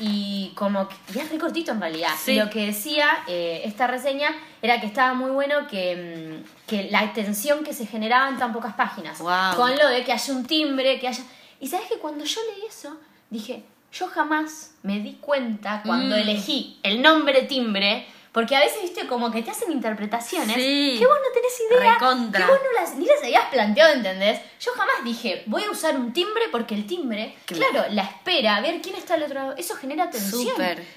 [0.00, 2.10] Y como que, y es re cortito en realidad.
[2.20, 2.32] Sí.
[2.32, 4.28] Y lo que decía eh, esta reseña
[4.60, 8.52] era que estaba muy bueno que, mm, que la tensión que se generaba en tan
[8.52, 9.20] pocas páginas.
[9.20, 9.54] Guau.
[9.56, 11.22] Con lo de que haya un timbre, que haya.
[11.60, 12.98] Y sabes que cuando yo leí eso,
[13.30, 16.18] dije, yo jamás me di cuenta cuando Mm.
[16.18, 18.04] elegí el nombre timbre,
[18.34, 20.96] porque a veces, viste, como que te hacen interpretaciones Sí.
[20.98, 22.44] que vos no tenés idea, Recontra.
[22.44, 24.40] que vos no las, ni las habías planteado, ¿entendés?
[24.60, 27.64] Yo jamás dije, voy a usar un timbre porque el timbre, Claro.
[27.70, 30.56] claro, la espera, a ver quién está al otro lado, eso genera tensión.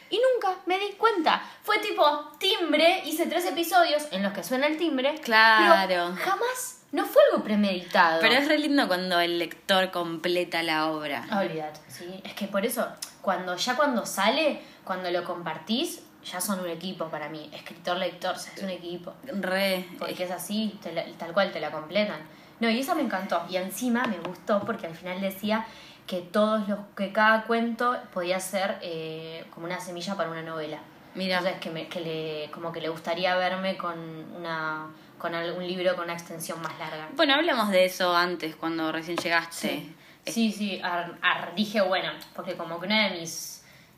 [0.10, 1.42] Y nunca me di cuenta.
[1.62, 2.04] Fue tipo,
[2.40, 5.14] timbre, hice tres episodios en los que suena el timbre.
[5.22, 5.86] Claro.
[5.88, 8.20] Pero jamás, no fue algo premeditado.
[8.20, 11.28] Pero es re lindo cuando el lector completa la obra.
[11.40, 12.20] Olvídate, sí.
[12.24, 12.88] Es que por eso,
[13.22, 16.00] cuando ya cuando sale, cuando lo compartís,
[16.32, 17.50] ya son un equipo para mí.
[17.54, 19.14] Escritor-lector, o sea, es un equipo.
[19.24, 19.86] Re.
[20.00, 22.20] Porque es así, te la- tal cual te la completan.
[22.60, 23.44] No, y esa me encantó.
[23.50, 25.66] Y encima me gustó porque al final decía
[26.08, 30.80] que todos los, que cada cuento podía ser eh, como una semilla para una novela.
[31.16, 31.38] Mira.
[31.40, 33.98] Entonces que, me, que le, como que le gustaría verme con
[34.36, 34.88] una
[35.18, 37.08] con algún libro con una extensión más larga.
[37.16, 39.84] Bueno, hablamos de eso antes, cuando recién llegaste.
[40.28, 43.57] Sí, sí, ar- ar- dije, bueno, porque como que una de mis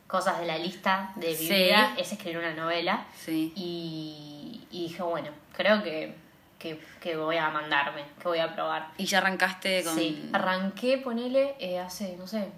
[0.10, 1.48] cosas de la lista de mi Sí.
[1.54, 3.06] vida es escribir una novela.
[3.16, 3.54] Sí.
[3.56, 6.16] Y, y dije, bueno, creo que,
[6.58, 8.88] que, que voy a mandarme, que voy a probar.
[8.98, 9.96] Y ya arrancaste con.
[9.96, 12.50] Sí, arranqué, ponele, eh, hace, no sé,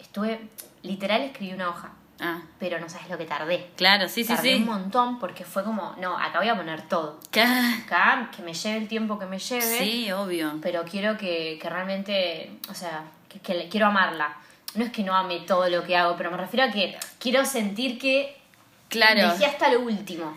[0.00, 0.48] estuve,
[0.82, 3.70] literal escribí una hoja, Ah, pero no sabes lo que tardé.
[3.76, 4.68] claro, sí, sí, tardé un sí.
[4.70, 7.18] montón porque fue como, no, acá voy a poner todo.
[7.30, 9.78] Ca- Acá, que me lleve el tiempo que me lleve.
[9.78, 10.58] Sí, obvio.
[10.62, 14.36] pero quiero que, que realmente, o sea, que, que le- quiero amarla.
[14.74, 17.44] No es que no ame todo lo que hago, pero me refiero a que quiero
[17.44, 18.36] sentir que
[18.88, 19.30] Claro.
[19.32, 20.36] dejé hasta lo último.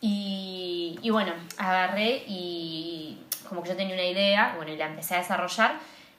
[0.00, 5.14] Y, y bueno, agarré y como que yo tenía una idea, bueno, y la empecé
[5.16, 5.74] a desarrollar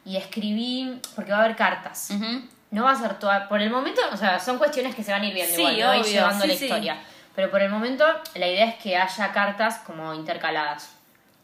[0.05, 2.09] y escribí, porque va a haber cartas.
[2.11, 2.41] Ujú.
[2.71, 5.21] No va a ser toda, por el momento, o sea, son cuestiones que se van
[5.21, 6.65] a ir viendo Sí, igual, voy obvio, llevando sí, la sí.
[6.65, 7.01] historia.
[7.35, 10.91] Pero por el momento, la idea es que haya cartas como intercaladas.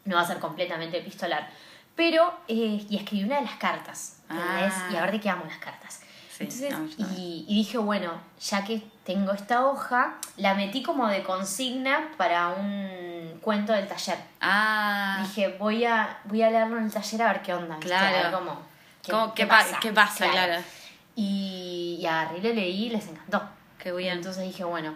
[0.04, 1.50] No va a ser completamente epistolar.
[1.96, 4.18] Pero, eh, y escribí una de las cartas.
[4.30, 4.90] Ah.
[4.92, 6.02] Y a ver de qué amo las cartas.
[6.38, 11.24] Sí, Entonces, y, y dije, bueno, ya que tengo esta hoja, la metí como de
[11.24, 14.18] consigna para un cuento del taller.
[14.42, 17.78] Ah, Dije, voy a, voy a leerlo en el taller a ver qué onda.
[17.80, 18.18] Claro.
[18.18, 18.62] A ver cómo,
[19.10, 20.30] ¿Cómo- qué pa- qué pasa?
[20.30, 20.62] Claro.
[21.16, 23.42] Y, y agarré, y lo leí y les encantó.
[23.80, 24.18] qué bien.
[24.18, 24.94] Entonces dije, bueno,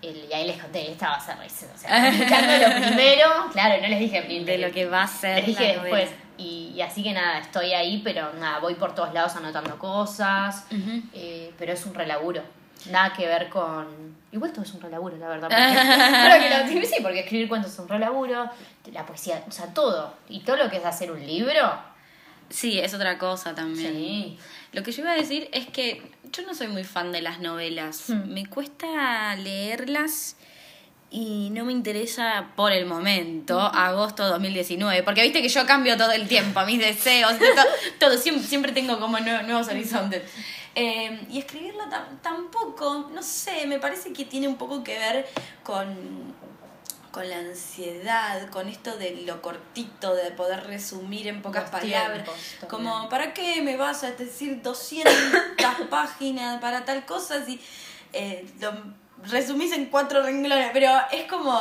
[0.00, 1.36] el- y ahí les conté, esta va a ser.
[1.74, 4.46] O sea, lo primero, claro, no les dije primero.
[4.46, 5.90] de lo que va a ser Les dije después.
[5.90, 6.10] novela.
[6.38, 10.66] Y, y así que nada, estoy ahí, pero nada, voy por todos lados anotando cosas.
[11.12, 12.42] Eh, pero es un relaburo.
[12.90, 14.16] Nada que ver con.
[14.30, 15.48] Igual todo es un relaburo, la verdad.
[15.48, 18.48] Porque, que lo- sí, porque escribir cuentos es un relaburo.
[18.92, 20.14] La poesía, o sea, todo.
[20.28, 21.72] Y todo lo que es hacer un libro.
[22.50, 23.92] Sí, es otra cosa también.
[23.92, 24.38] Sí.
[24.72, 27.40] Lo que yo iba a decir es que yo no soy muy fan de las
[27.40, 28.08] novelas.
[28.10, 28.32] Hmm.
[28.32, 30.36] Me cuesta leerlas
[31.10, 36.12] y no me interesa por el momento, agosto 2019, porque viste que yo cambio todo
[36.12, 37.64] el tiempo, mis deseos, todo,
[37.98, 40.22] todo, siempre, siempre tengo como nue- nuevos horizontes.
[40.74, 45.26] Eh, y escribirlo tam- tampoco, no sé, me parece que tiene un poco que ver
[45.62, 46.34] con,
[47.10, 52.22] con la ansiedad, con esto de lo cortito, de poder resumir en pocas Los palabras.
[52.24, 52.34] tiempos.
[52.68, 55.12] Como, ¿para qué me vas a decir 200
[55.90, 57.60] páginas para tal cosa si
[58.12, 58.72] eh, lo
[59.24, 60.70] resumís en cuatro renglones?
[60.72, 61.58] Pero es como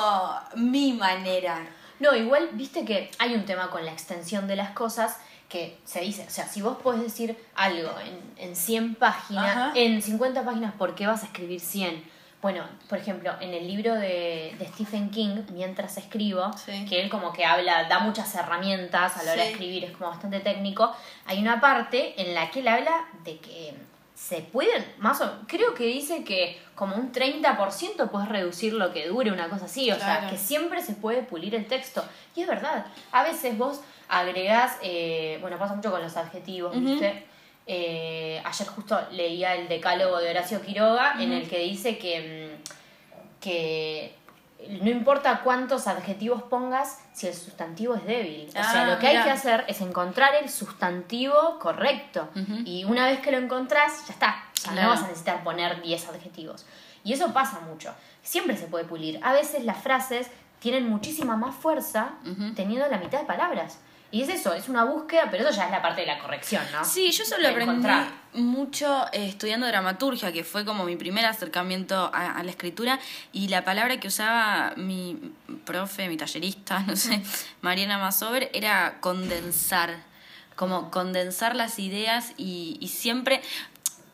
[0.55, 1.65] mi manera.
[1.99, 5.17] No, igual, viste que hay un tema con la extensión de las cosas
[5.49, 9.71] que se dice, o sea, si vos podés decir algo en, en 100 páginas, Ajá.
[9.75, 12.03] en 50 páginas, ¿por qué vas a escribir 100?
[12.41, 16.85] Bueno, por ejemplo, en el libro de, de Stephen King, Mientras escribo, Sí.
[16.87, 20.09] que él como que habla, da muchas herramientas a la hora de escribir, es como
[20.11, 20.93] bastante técnico,
[21.25, 23.73] hay una parte en la que él habla de que
[24.17, 29.07] se pueden, más o creo que dice que como un 30% puedes reducir lo que
[29.07, 32.03] dure, una cosa así, o sea, que siempre se puede pulir el texto.
[32.35, 36.73] Y es verdad, a veces vos agregás, eh, bueno, pasa mucho con los adjetivos.
[36.75, 37.25] ¿viste?
[37.67, 43.39] Eh, ayer justo leía el decálogo de Horacio Quiroga en el que dice que, mm,
[43.39, 44.15] que
[44.81, 48.47] no importa cuántos adjetivos pongas si el sustantivo es débil.
[48.49, 52.27] O sea, Ah, lo que hay que hacer es encontrar el sustantivo correcto.
[52.65, 54.43] Y una vez que lo encontrás, ya está.
[54.53, 54.87] O sea, Claro.
[54.87, 56.65] no vas a necesitar poner 10 adjetivos.
[57.03, 57.93] Y eso pasa mucho.
[58.23, 59.19] Siempre se puede pulir.
[59.23, 62.11] A veces las frases tienen muchísima más fuerza
[62.55, 63.79] teniendo la mitad de palabras.
[64.09, 66.63] Y es eso, es una búsqueda, pero eso ya es la parte de la corrección,
[66.71, 66.85] ¿no?
[66.85, 68.07] Sí, yo solo aprendí encontrar.
[68.33, 72.99] mucho eh, estudiando dramaturgia, que fue como mi primer acercamiento a, a la escritura,
[73.33, 75.33] y la palabra que usaba mi
[75.65, 77.21] profe, mi tallerista, no sé,
[77.61, 79.97] Mariana Masover, era condensar,
[80.55, 83.41] como condensar las ideas y, y siempre...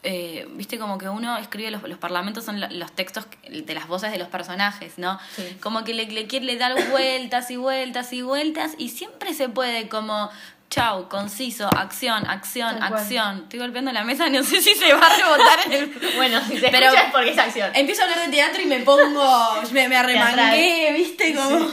[0.04, 3.88] eh, Viste como que uno escribe los, los parlamentos son lo- los textos de las
[3.88, 5.20] voces de los personajes, ¿no?
[5.36, 5.58] Sí.
[5.62, 9.88] Como que le, le quiere dar vueltas y vueltas y vueltas y siempre se puede
[9.90, 10.30] como
[10.70, 13.02] chau, conciso, acción, acción, Tal cual.
[13.02, 13.38] acción.
[13.44, 15.94] Estoy golpeando la mesa, no sé si se va a rebotar en el...
[16.16, 17.72] Bueno, si te Pero- escuchas es porque es acción.
[17.76, 21.34] Empiezo a hablar de teatro y me pongo, me, me arremangué, ¿viste?
[21.36, 21.68] Como...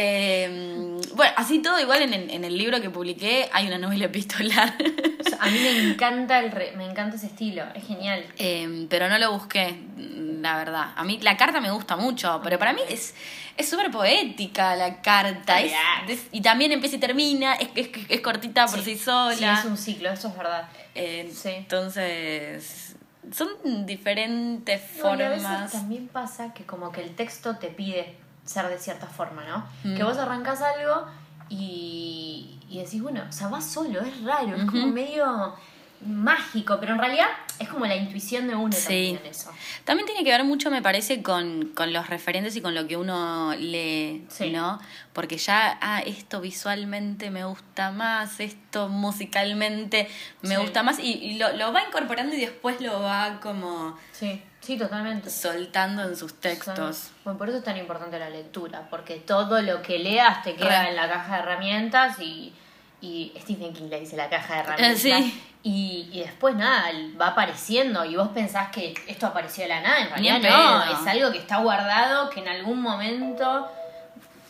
[0.00, 4.04] Eh, bueno, así todo, igual en, el- en el libro que publiqué hay una novela
[4.06, 4.74] epistolar.
[5.20, 8.24] O sea, a mí me encanta, el re- me encanta ese estilo, es genial.
[8.38, 10.92] Eh, pero no lo busqué, la verdad.
[10.96, 13.14] A mí la carta me gusta mucho, pero para mí es
[13.56, 15.60] es súper poética la carta.
[15.60, 15.72] Es-
[16.06, 19.34] es- y también empieza y termina, es, es, es cortita por sí, sola.
[19.34, 20.68] Sí, es un ciclo, eso es verdad.
[20.94, 21.48] Eh, Sí.
[21.50, 22.94] Entonces,
[23.32, 23.48] son
[23.84, 25.30] diferentes a formas.
[25.42, 28.14] veces también pasa que como que el texto te pide
[28.48, 29.66] ser de cierta forma, ¿no?
[29.84, 29.96] Mm.
[29.96, 31.06] Que vos arrancás algo
[31.48, 35.54] y, y decís, bueno, o sea, vas solo, es raro, es como medio
[36.00, 37.26] mágico, pero en realidad
[37.58, 38.84] es como la intuición de uno Sí.
[38.84, 39.50] también en eso.
[39.84, 42.96] También tiene que ver mucho, me parece, con, con los referentes y con lo que
[42.96, 44.50] uno lee, Sí.
[44.50, 44.78] ¿no?
[45.12, 50.08] Porque ya, ah, esto visualmente me gusta más, esto musicalmente
[50.42, 50.60] me Sí.
[50.60, 54.76] gusta más, y, y lo, lo va incorporando y después lo va como Sí, sí,
[54.78, 55.30] totalmente.
[55.30, 57.10] soltando en sus textos.
[57.24, 60.82] Bueno, por eso es tan importante la lectura, porque todo lo que leas te queda
[60.82, 60.90] Re.
[60.90, 62.52] en la caja de herramientas y,
[63.00, 65.00] y Stephen King le dice la caja de herramientas.
[65.00, 65.42] sí.
[65.64, 66.84] Y, y después nada,
[67.20, 71.06] va apareciendo y vos pensás que esto apareció de la nada, en realidad no, es
[71.06, 73.68] algo que está guardado, que en algún momento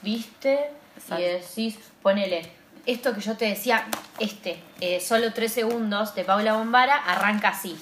[0.02, 1.24] viste Exacto.
[1.24, 2.52] y decís, ponele,
[2.84, 3.86] esto que yo te decía,
[4.18, 7.76] este, eh, solo tres segundos de Paula Bombara, arranca así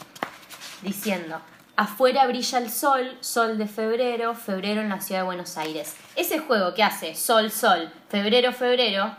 [0.83, 1.41] diciendo,
[1.77, 5.95] afuera brilla el sol, sol de febrero, febrero en la ciudad de Buenos Aires.
[6.17, 9.15] Ese juego que hace sol, sol, febrero, febrero,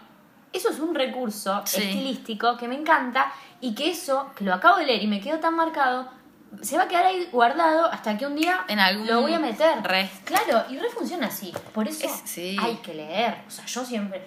[0.54, 1.82] eso es un recurso Sí.
[1.84, 5.40] estilístico que me encanta y que eso, que lo acabo de leer y me quedó
[5.40, 6.10] tan marcado,
[6.62, 9.40] se va a quedar ahí guardado hasta que un día En algún lo voy a
[9.40, 9.84] meter.
[9.84, 10.10] re.
[10.24, 11.54] Claro, y re funciona así.
[11.74, 12.56] Por eso Es- sí.
[12.60, 13.44] hay que leer.
[13.48, 14.26] O sea, yo siempre...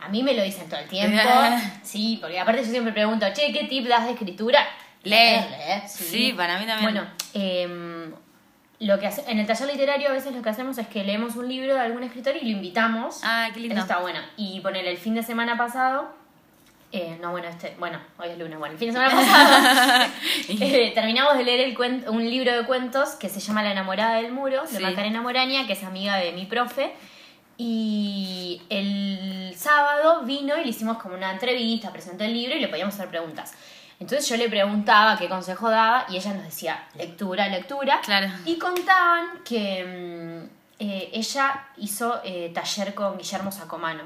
[0.00, 1.18] A mí me lo dicen todo el tiempo.
[1.82, 4.60] sí, porque aparte yo siempre pregunto, che, ¿qué tip das de escritura?
[5.08, 5.16] Lee.
[5.16, 6.92] Leer, leer, Sí, para mí también.
[6.92, 8.12] Bueno, em,
[8.80, 11.34] lo que hace- en el taller literario a veces lo que hacemos es que leemos
[11.36, 13.20] un libro de algún escritor y lo invitamos.
[13.24, 13.74] Ah, qué lindo.
[13.74, 14.20] Eso está bueno.
[14.36, 16.16] Y ponele el fin de semana pasado.
[16.90, 18.58] eh, no, bueno, este, bueno, hoy es lunes.
[18.58, 20.06] Bueno, el fin de semana pasado
[20.48, 24.14] eh, terminamos de leer el cuen- un libro de cuentos que se llama La enamorada
[24.16, 24.82] del muro, de Sí.
[24.82, 26.92] Macarena Moraña, que es amiga de mi profe.
[27.60, 32.68] Y el sábado vino y le hicimos como una entrevista, presentó el libro y le
[32.68, 33.52] podíamos hacer preguntas.
[34.00, 38.00] Entonces yo le preguntaba qué consejo daba y ella nos decía lectura, lectura.
[38.04, 38.28] Claro.
[38.44, 39.84] Y contaban que
[40.46, 44.02] mm, eh, ella hizo eh, taller con Guillermo Sacomano.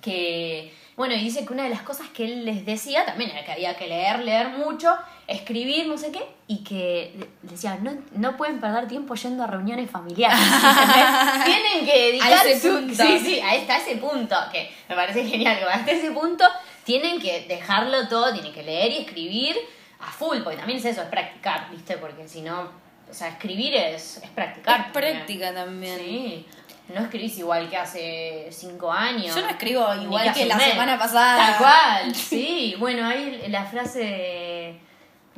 [0.00, 3.44] Que, bueno, y dice que una de las cosas que él les decía también era
[3.44, 4.94] que había que leer, leer mucho,
[5.26, 9.46] escribir, no sé qué, y que de- decía, no, no pueden perder tiempo yendo a
[9.48, 10.38] reuniones familiares.
[11.44, 12.94] Tienen que dedicar A ese su- punto.
[12.94, 16.44] Sí, sí, hasta ese punto, que me parece genial, hasta ese punto
[16.86, 19.56] tienen que dejarlo todo, tienen que leer y escribir
[19.98, 21.96] a full, porque también es eso, es practicar, ¿viste?
[21.96, 22.70] Porque si no,
[23.10, 24.80] o sea, escribir es, es practicar.
[24.86, 25.98] Es práctica también.
[25.98, 26.46] Sí.
[26.94, 29.34] No escribís igual que hace cinco años.
[29.34, 30.70] Yo no escribo igual que la mes.
[30.70, 31.36] semana pasada.
[31.36, 32.76] Tal cual, sí.
[32.78, 34.80] Bueno, hay la frase de,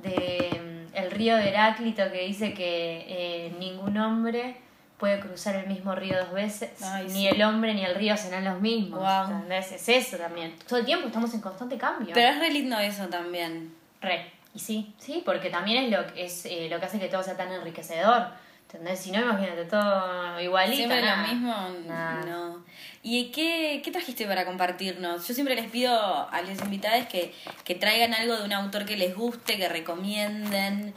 [0.03, 4.68] de, mm, El río de Heráclito que dice que eh, ningún hombre
[4.99, 6.71] puede cruzar el mismo río dos veces.
[6.83, 7.29] Ay, ni sí.
[7.29, 8.99] el hombre ni el río serán los mismos.
[9.01, 9.31] Guau.
[9.31, 9.73] ¿entendés?
[9.73, 10.55] Es eso también.
[10.69, 12.13] Todo el tiempo estamos en constante cambio.
[12.15, 13.73] Pero es re lindo eso también.
[14.01, 14.33] Re.
[14.55, 17.23] Y sí, sí, porque también es lo que es eh, lo que hace que todo
[17.23, 18.27] sea tan enriquecedor.
[18.71, 18.99] ¿Entendés?
[19.01, 20.77] Si no, imagínate todo igualito.
[20.77, 21.23] Siempre nada.
[21.23, 21.55] lo mismo,
[21.87, 22.25] Nada.
[22.27, 22.65] no.
[23.03, 25.27] ¿Y qué, qué trajiste para compartirnos?
[25.27, 27.33] Yo siempre les pido a los invitados que,
[27.65, 30.93] que traigan algo de un autor que les guste, que recomienden.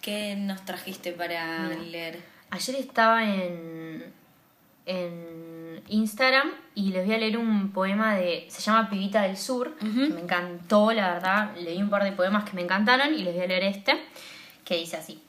[0.00, 1.82] ¿Qué nos trajiste para Mira.
[1.82, 2.37] leer?
[2.50, 4.12] Ayer estaba en,
[4.86, 8.46] en Instagram y les voy a leer un poema de.
[8.48, 11.56] Se llama Pibita del Sur, que me encantó, la verdad.
[11.56, 14.00] Leí un par de poemas que me encantaron y les voy a leer este,
[14.64, 15.22] que dice así: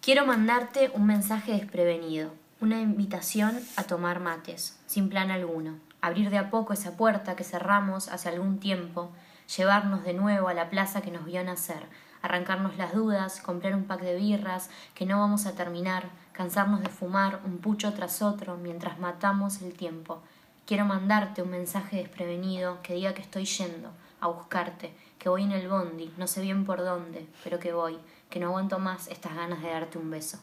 [0.00, 6.38] Quiero mandarte un mensaje desprevenido, una invitación a tomar mates, sin plan alguno, abrir de
[6.38, 9.12] a poco esa puerta que cerramos hace algún tiempo,
[9.56, 11.86] llevarnos de nuevo a la plaza que nos vio nacer,
[12.24, 16.88] arrancarnos las dudas, comprar un pack de birras que no vamos a terminar, cansarnos de
[16.88, 20.22] fumar un pucho tras otro mientras matamos el tiempo.
[20.66, 25.52] Quiero mandarte un mensaje desprevenido que diga que estoy yendo a buscarte, que voy en
[25.52, 27.98] el bondi, no sé bien por dónde, pero que voy,
[28.30, 30.38] que no aguanto más estas ganas de darte un beso.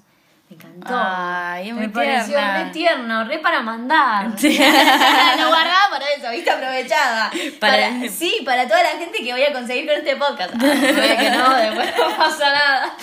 [0.52, 0.94] Me encantó.
[0.94, 2.64] Ay, es Me muy pareció tierna.
[2.66, 4.26] re tierno, re para mandar.
[4.42, 7.32] Lo guardaba para eso, viste, aprovechada.
[7.60, 10.54] Para- Para- sí, para toda la gente que voy a conseguir con este podcast.
[10.56, 10.60] Ah,
[11.20, 12.94] que no, después no pasa nada.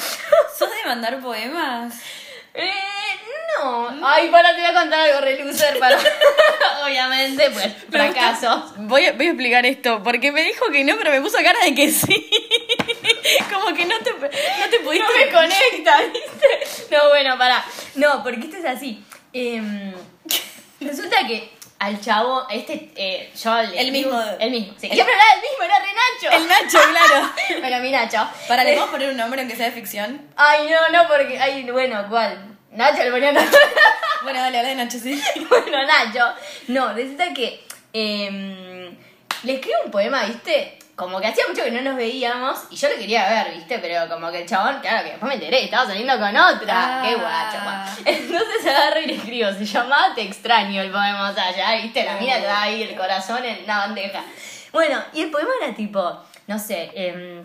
[0.58, 1.94] ¿Sos de mandar poemas?
[2.52, 2.70] Eh,
[3.62, 3.88] no.
[4.06, 5.96] Ay, para, te voy a contar algo re loser para.
[6.84, 8.74] Obviamente, pues, fracaso.
[8.76, 11.58] Voy a, voy a explicar esto, porque me dijo que no, pero me puso cara
[11.64, 12.30] de que sí.
[13.68, 15.06] Como que no te, no te pudiste...
[15.06, 16.94] No me conecta, ¿viste?
[16.96, 17.64] No, bueno, pará.
[17.96, 19.02] No, porque esto es así.
[19.32, 19.92] Em,
[20.80, 21.50] resulta que
[21.80, 24.20] al chavo, este, eh, yo le El mismo.
[24.40, 24.86] El mismo, sí.
[24.88, 26.36] El- Siempre era el mismo, era Renacho.
[26.42, 27.30] El Nacho, claro.
[27.60, 28.28] Bueno, mi Nacho.
[28.48, 30.20] Para, ¿le Eh, podemos poner un nombre aunque sea de ficción?
[30.36, 31.38] Ay, no, no, porque.
[31.38, 32.56] Ay, bueno, ¿cuál?
[32.72, 33.56] Nacho le ponía Nacho.
[34.24, 35.22] Bueno, dale, habla de Nacho, sí.
[35.48, 36.24] bueno, Nacho.
[36.66, 37.62] No, resulta que.
[37.92, 38.96] em,
[39.44, 40.77] le escribo un poema, ¿viste?
[40.98, 43.78] Como que hacía mucho que no nos veíamos y yo lo quería ver, ¿viste?
[43.78, 46.98] Pero como que el chabón, claro que después me enteré, estaba saliendo con otra.
[46.98, 47.02] Ah.
[47.04, 48.02] Qué guacho.
[48.04, 52.02] Entonces agarro y le escribo, se llamaba Te extraño el poema, o sea, ya, ¿viste?
[52.02, 54.24] La mina te da ahí el corazón en una bandeja.
[54.72, 57.44] Bueno, y el poema era tipo, no sé, em,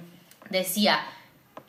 [0.50, 1.06] decía,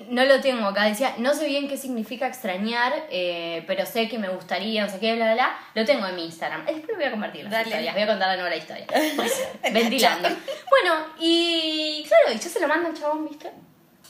[0.09, 4.19] no lo tengo acá, decía, no sé bien qué significa extrañar, eh, pero sé que
[4.19, 6.67] me gustaría, o sea, que bla, bla, bla, lo tengo en mi Instagram.
[6.67, 7.69] Después voy a compartir las Dale.
[7.69, 8.87] historias, voy a contar de nuevo la historia.
[9.17, 10.29] Pues, ventilando.
[10.29, 13.51] Bueno, y claro, y yo se lo mando al chabón, ¿viste?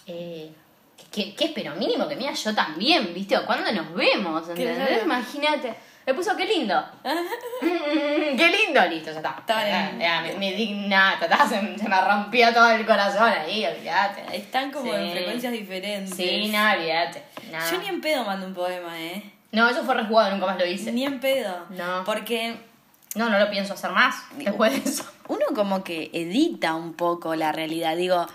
[0.06, 0.50] Eh,
[1.12, 1.74] ¿qué, ¿Qué espero?
[1.76, 3.36] Mínimo que mira yo también, ¿viste?
[3.36, 4.48] ¿O cuándo nos vemos?
[4.48, 5.02] ¿Entendés?
[5.02, 5.74] Imagínate.
[6.06, 6.84] Me puso qué lindo.
[7.62, 9.36] Qué lindo, listo, ya está.
[9.38, 9.98] Está bien.
[9.98, 13.64] Ya, ya, me, me digna, ta, ta, se, se me rompió todo el corazón ahí,
[13.64, 14.36] olvídate.
[14.36, 14.98] Están como Sí.
[14.98, 16.14] en frecuencias diferentes.
[16.14, 17.22] Sí, nada, olvídate.
[17.70, 19.22] Yo ni en pedo mando un poema, ¿eh?
[19.52, 20.92] No, eso fue rejugado, nunca más lo hice.
[20.92, 21.66] Ni en pedo.
[21.70, 22.02] No.
[22.04, 22.56] Porque
[23.14, 25.04] No, no lo pienso hacer más después de eso.
[25.28, 27.96] uno como que edita un poco la realidad.
[27.96, 28.26] Digo,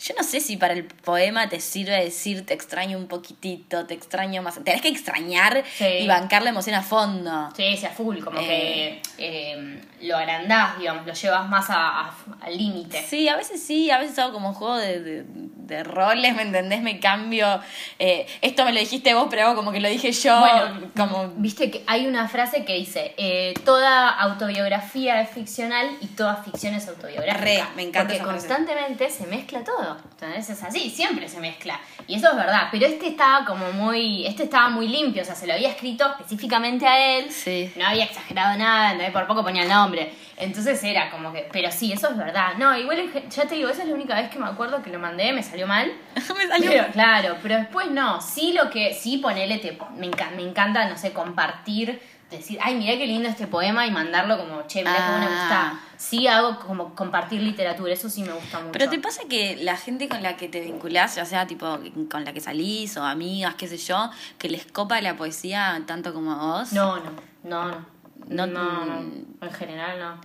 [0.00, 3.94] yo no sé si para el poema te sirve decir te extraño un poquitito, te
[3.94, 4.62] extraño más.
[4.62, 5.84] Tenés que extrañar Sí.
[5.86, 7.48] y bancar la emoción a fondo.
[7.56, 8.46] Sí, sea full, como Eh.
[8.46, 13.04] que eh, lo agrandás, digamos, lo llevas más a- a- al límite.
[13.08, 16.42] Sí, a veces sí, a veces hago como un juego de, de- de roles, ¿me
[16.42, 16.80] entendés?
[16.80, 17.60] Me cambio.
[17.98, 20.38] eh, esto me lo dijiste vos, pero hago como que lo dije yo.
[20.40, 21.28] Bueno, como.
[21.36, 26.74] Viste que hay una frase que dice, eh, toda autobiografía es ficcional y toda ficción
[26.74, 27.44] es autobiográfica.
[27.44, 28.38] Re, me encanta Porque esa frase.
[28.48, 29.87] constantemente se mezcla todo.
[29.94, 29.98] Todo.
[30.12, 31.80] Entonces es así, siempre se mezcla.
[32.06, 32.68] Y eso es verdad.
[32.70, 34.26] Pero este estaba como muy.
[34.26, 37.30] Este estaba muy limpio, o sea, se lo había escrito específicamente a él.
[37.30, 37.72] Sí.
[37.76, 39.12] No había exagerado nada, ¿entendés?
[39.12, 40.12] por poco ponía el nombre.
[40.36, 41.48] Entonces era como que.
[41.52, 42.54] Pero sí, eso es verdad.
[42.58, 44.98] No, igual ya te digo, esa es la única vez que me acuerdo que lo
[44.98, 45.92] mandé, me salió mal.
[46.38, 46.70] Me salió.
[46.70, 48.20] Pero, claro, pero después no.
[48.20, 48.94] Sí, lo que.
[48.94, 49.58] Sí, ponele.
[49.58, 50.06] Te, me
[50.42, 52.00] encanta, no sé, compartir.
[52.30, 55.30] Decir, ay, mirá qué lindo este poema y mandarlo como, che, mirá cómo me Ah.
[55.30, 55.80] gusta.
[55.96, 58.72] Sí, hago como compartir literatura, eso sí me gusta mucho.
[58.72, 61.78] Pero te pasa que la gente con la que te vinculás, ya sea tipo
[62.10, 66.12] con la que salís o amigas, qué sé yo, que les copa la poesía tanto
[66.12, 66.72] como a vos.
[66.74, 67.10] No, no,
[67.44, 67.84] no, no.
[68.28, 69.00] No- No, no,
[69.40, 70.20] En general no.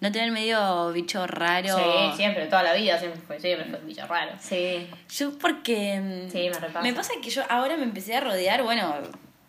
[0.00, 1.76] No tener medio bicho raro.
[1.76, 4.32] Sí, siempre, toda la vida siempre fue, siempre fue un bicho raro.
[4.38, 4.88] Sí.
[5.10, 6.00] Yo porque...
[6.28, 6.82] mm, Sí, me repasa.
[6.82, 8.94] Me pasa que yo ahora me empecé a rodear, bueno,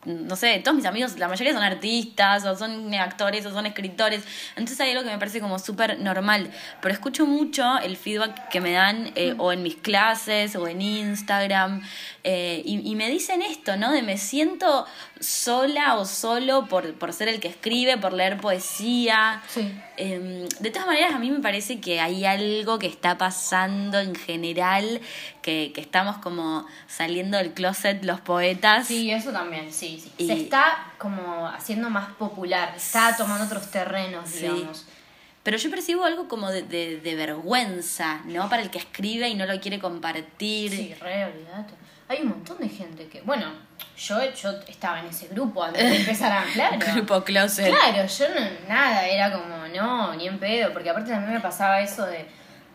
[0.06, 4.24] no sé, todos mis amigos, la mayoría son artistas, o son actores, o son escritores.
[4.56, 6.52] Entonces hay algo que me parece como súper normal.
[6.82, 10.82] Pero escucho mucho el feedback que me dan eh, o en mis clases o en
[10.82, 11.82] Instagram.
[12.24, 13.92] eh, y, y me dicen esto, ¿no?
[13.92, 14.86] De me siento
[15.20, 19.42] sola o solo por, por ser el que escribe, por leer poesía.
[19.48, 19.72] Sí.
[19.98, 24.16] Eh, de todas maneras, a mí me parece que hay algo que está pasando en
[24.16, 25.00] general,
[25.44, 28.88] que, que estamos como saliendo del closet los poetas.
[28.88, 30.12] Sí, eso también, sí, sí.
[30.18, 34.42] Y- Se está como haciendo más popular, está tomando otros terrenos, Sí.
[34.48, 34.86] digamos.
[35.44, 38.48] Pero yo percibo algo como de, de- de vergüenza, ¿no?
[38.50, 40.72] Para el que escribe y no lo quiere compartir.
[40.72, 41.74] Sí, re, olvidate.
[42.08, 43.48] Hay un montón de gente que, bueno,
[43.98, 46.78] yo, yo estaba en ese grupo antes de empezar a claro.
[46.94, 47.68] Grupo closet.
[47.74, 51.80] Claro, yo no, nada, era como, no, ni en pedo, porque aparte también me pasaba
[51.82, 52.26] eso de,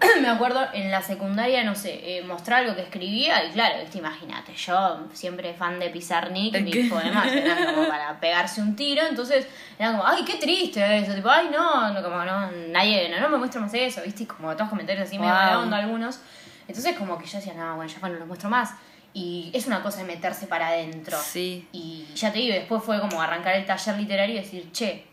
[0.21, 4.55] me acuerdo en la secundaria, no sé, eh, mostrar algo que escribía y claro, imagínate,
[4.55, 9.47] yo siempre fan de Pizarnik, ¿De mis poemas eran como para pegarse un tiro, entonces
[9.79, 13.29] era como, ay, qué triste eso, tipo, ay, no, no como no, nadie, no, no
[13.31, 16.21] me muestra más eso, viste, y como todos comentarios así me mala onda algunos,
[16.69, 18.75] entonces como que yo decía, no, bueno, ya no los muestro más.
[19.15, 21.17] Y es una cosa de meterse para adentro.
[21.19, 21.67] Sí.
[21.73, 25.07] Y ya te digo, después fue como arrancar el taller literario y decir, che,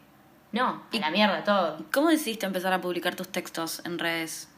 [0.52, 1.78] no, a la mierda todo.
[1.92, 4.50] ¿Cómo decidiste empezar a publicar tus textos en redes?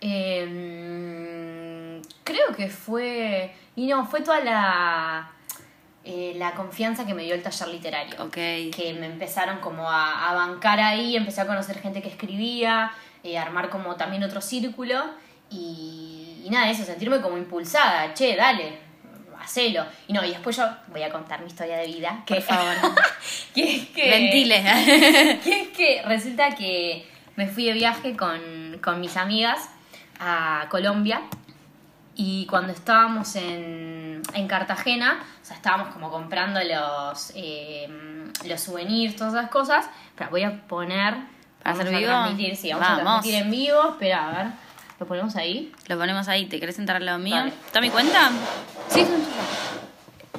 [0.00, 3.54] Eh, creo que fue.
[3.76, 5.30] Y no, fue toda la.
[6.04, 8.22] eh, la confianza que me dio el taller literario.
[8.22, 8.34] Ok.
[8.34, 12.92] Que me empezaron como a, a bancar ahí, empecé a conocer gente que escribía,
[13.22, 15.02] eh, armar como también otro círculo.
[15.50, 18.12] Y, y nada, eso, sentirme como impulsada.
[18.14, 18.78] Che, dale,
[19.40, 19.84] hacelo.
[20.08, 22.22] Y no, y después yo voy a contar mi historia de vida.
[22.26, 22.74] Que, Por favor.
[23.54, 24.10] que es que.
[24.10, 24.62] Ventile.
[25.44, 29.68] Que es que resulta que me fui de viaje con, con mis amigas
[30.24, 31.20] a Colombia
[32.16, 37.88] y cuando estábamos en, en Cartagena, o sea, estábamos como comprando los, eh,
[38.46, 41.14] los souvenirs, todas esas cosas, pero voy a poner...
[41.62, 42.10] ¿Para vamos hacer a vivo?
[42.10, 43.04] transmitir, sí, vamos, a Vamos.
[43.22, 44.52] transmitir en vivo, espera, a ver,
[45.00, 45.72] lo ponemos ahí.
[45.88, 46.46] Lo ponemos ahí.
[46.46, 47.34] ¿Te querés sentar al lado mío?
[47.36, 47.52] Dale.
[47.66, 48.30] ¿Está mi cuenta?
[48.88, 49.18] Sí, tuyas.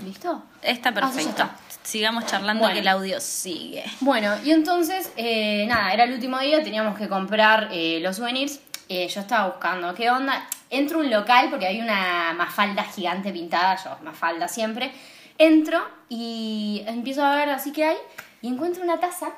[0.06, 0.44] ¿Listo?
[0.62, 1.30] Está Ah, perfecto.
[1.30, 1.56] está.
[1.84, 2.74] Sigamos charlando Bueno.
[2.76, 3.84] que el audio sigue.
[4.00, 8.60] Bueno, y entonces, eh, nada, era el último día, teníamos que comprar eh, los souvenirs.
[8.88, 10.48] Eh, yo estaba buscando qué onda.
[10.70, 14.92] Entro a un local porque hay una mafalda gigante pintada, yo, mafalda siempre.
[15.38, 17.98] Entro y empiezo a ver así que hay
[18.42, 19.30] y encuentro una taza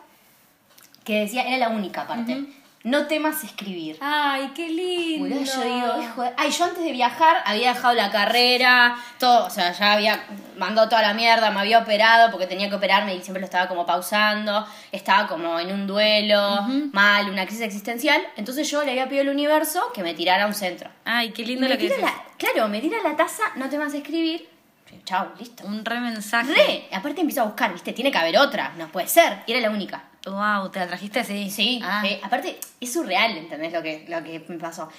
[1.04, 2.46] que decía, era la única parte,
[2.88, 3.98] no temas escribir.
[4.00, 5.28] Ay, qué lindo.
[5.28, 9.46] Boludo, yo digo, hijo de- Ay, yo antes de viajar había dejado la carrera, todo,
[9.46, 10.24] o sea, ya había
[10.58, 13.68] mandado toda la mierda, me había operado porque tenía que operarme y siempre lo estaba
[13.68, 16.62] como pausando, estaba como en un duelo,
[16.94, 18.22] mal, una crisis existencial.
[18.38, 20.90] Entonces yo le había pedido al universo que me tirara a un centro.
[21.04, 22.02] Ay, qué lindo me lo que dices.
[22.02, 24.48] la, claro, me tira la taza, no te vas a escribir.
[25.08, 25.64] Chao, listo.
[25.66, 26.54] Un re mensaje.
[26.54, 27.94] Re, aparte empiezo a buscar, ¿viste?
[27.94, 29.40] Tiene que haber otra, no puede ser.
[29.46, 30.04] Y era la única.
[30.26, 31.50] Wow, ¿te la trajiste así?
[31.50, 32.02] Sí, Ah.
[32.04, 32.20] sí.
[32.22, 34.90] aparte es surreal, ¿entendés lo que, lo que me pasó?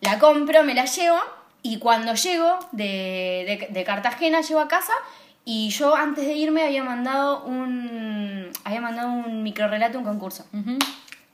[0.00, 1.18] La compro, me la llevo
[1.62, 2.86] y cuando llego de,
[3.46, 4.94] de, de Cartagena, llego a casa
[5.44, 10.46] y yo antes de irme había mandado un, había mandado un microrelato un concurso.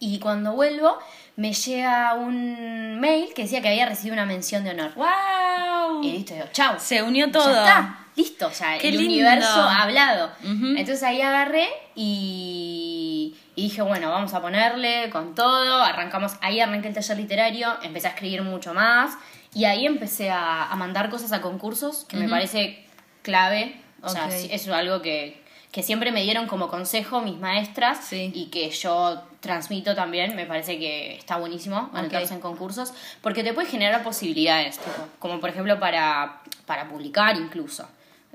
[0.00, 0.98] Y cuando vuelvo
[1.36, 4.92] me llega un mail que decía que había recibido una mención de honor.
[4.96, 6.02] ¡Wow!
[6.02, 6.74] Y listo, digo, chau.
[6.78, 7.48] Se unió Ya todo.
[7.50, 9.12] está, listo, o sea, Qué el lindo.
[9.14, 10.30] universo ha hablado.
[10.42, 15.82] Entonces ahí agarré y, y dije, bueno, vamos a ponerle con todo.
[15.82, 19.16] Arrancamos, ahí arranqué el taller literario, empecé a escribir mucho más
[19.54, 22.84] y ahí empecé a, a mandar cosas a concursos que me parece
[23.22, 23.80] clave.
[24.02, 24.32] O sea, Ok.
[24.32, 25.42] sí, eso es algo que,
[25.72, 28.30] que siempre me dieron como consejo mis maestras Sí.
[28.34, 30.36] y que yo transmito también.
[30.36, 32.32] Me parece que está buenísimo anotarse Ok.
[32.32, 32.92] en concursos
[33.22, 37.88] porque te puede generar posibilidades, tipo, como por ejemplo para, para publicar incluso.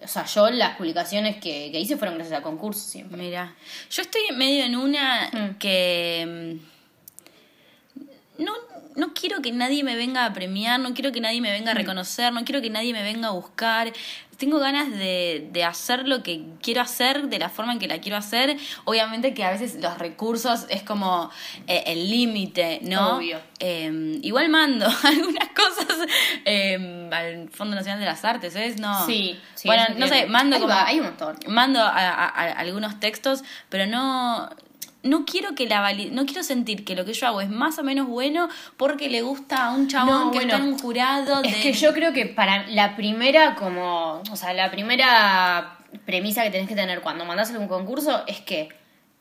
[0.03, 3.17] O sea, yo las publicaciones que, que hice fueron gracias a concursos siempre.
[3.17, 3.55] Mira,
[3.89, 5.57] yo estoy medio en una Mm.
[5.57, 8.53] que mm, no,
[8.95, 11.73] no quiero que nadie me venga a premiar, no quiero que nadie me venga a
[11.75, 13.91] reconocer, no quiero que nadie me venga a buscar.
[14.43, 17.99] Tengo ganas de, de hacer lo que quiero hacer de la forma en que la
[18.01, 18.57] quiero hacer.
[18.83, 21.29] Obviamente que a veces los recursos es como
[21.67, 23.15] eh, el límite, ¿no?
[23.15, 23.39] Obvio.
[23.59, 25.97] Eh, igual mando algunas cosas
[26.43, 28.81] eh, al Fondo Nacional de las Artes, ¿es?
[28.81, 29.05] No.
[29.05, 30.73] Sí, sí, bueno, no sé, mando Ahí como.
[30.73, 31.37] va, hay un montón.
[31.47, 34.49] Mando a, a- a- algunos textos, pero no.
[35.03, 37.77] No quiero que la vali- no quiero sentir que lo que yo hago es más
[37.77, 38.47] o menos bueno
[38.77, 41.55] porque le gusta a un chabón No, que bueno, está en un jurado de Es
[41.57, 46.67] que yo creo que para la primera, como, o sea, la primera premisa que tenés
[46.67, 48.69] que tener cuando mandás algún concurso es que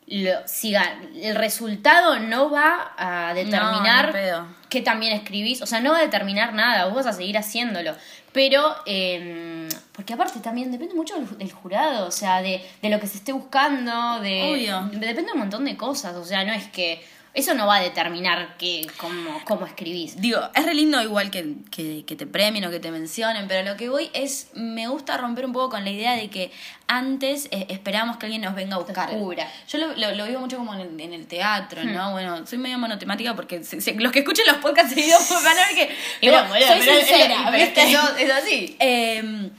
[0.06, 4.46] lo, si ga- el resultado no va a No, determinar pedo.
[4.68, 7.94] que también escribís, o sea, no va a determinar nada, vos vas a seguir haciéndolo.
[8.32, 13.06] Pero, eh, porque aparte también depende mucho del, jurado, o sea, de, de lo que
[13.06, 14.88] se esté buscando, de, Obvio.
[14.92, 17.04] depende de un montón de cosas, o sea, no es que
[17.34, 20.20] eso no va a determinar que, cómo, cómo escribís.
[20.20, 23.68] Digo, es re lindo igual que, que, que te premien o que te mencionen, pero
[23.70, 26.50] lo que voy es, me gusta romper un poco con la idea de que
[26.88, 29.10] antes eh, esperábamos que alguien nos venga a buscar.
[29.68, 32.12] Yo lo, lo, lo vivo mucho como en el, en el teatro, ¿no?
[32.12, 35.66] Bueno, soy medio monotemática porque se- se- los que escuchen los podcasts seguidos van a
[35.68, 35.94] ver que...
[36.20, 38.22] Pero Bueno, soy pero sincera, pero es que ¿viste?
[38.24, 38.76] es así.
[38.78, 39.50] Eh,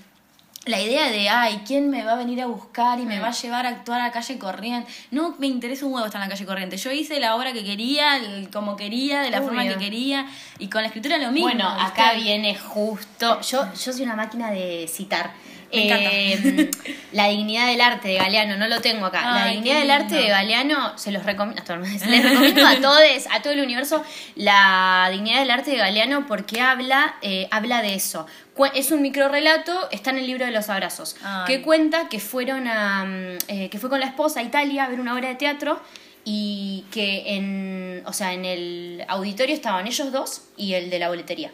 [0.66, 3.32] la idea de, ay, ¿quién me va a venir a buscar y me va a
[3.32, 4.90] llevar a actuar a la calle corriente?
[5.12, 6.78] No me interesa un huevo estar en la calle corriente.
[6.78, 9.48] Yo hice la obra que quería, el- como quería, de la Obvio.
[9.50, 10.26] forma que quería,
[10.60, 11.48] y con la escritura lo mismo.
[11.50, 12.02] Bueno, ¿viste?
[12.02, 13.42] acá viene justo.
[13.42, 15.32] Yo, yo soy una máquina de citar.
[15.74, 16.10] Me encanta.
[16.14, 16.72] Eh,
[17.14, 19.22] la dignidad del arte de Galeano, no lo tengo acá.
[19.34, 23.02] la dignidad del arte de Galeano, se los recomiendo, se les recomiendo a todos,
[23.32, 24.04] a todo el universo,
[24.36, 28.28] la dignidad del arte de Galeano porque habla, eh, habla de eso.
[28.76, 31.46] Es un microrelato, está en el libro de los abrazos, Ay.
[31.48, 34.90] que cuenta que fueron a, mm, eh, que fue con la esposa a Italia a
[34.90, 35.82] ver una obra de teatro
[36.24, 41.10] y que en, o sea, en el auditorio estaban ellos dos y el de la
[41.10, 41.52] boletería.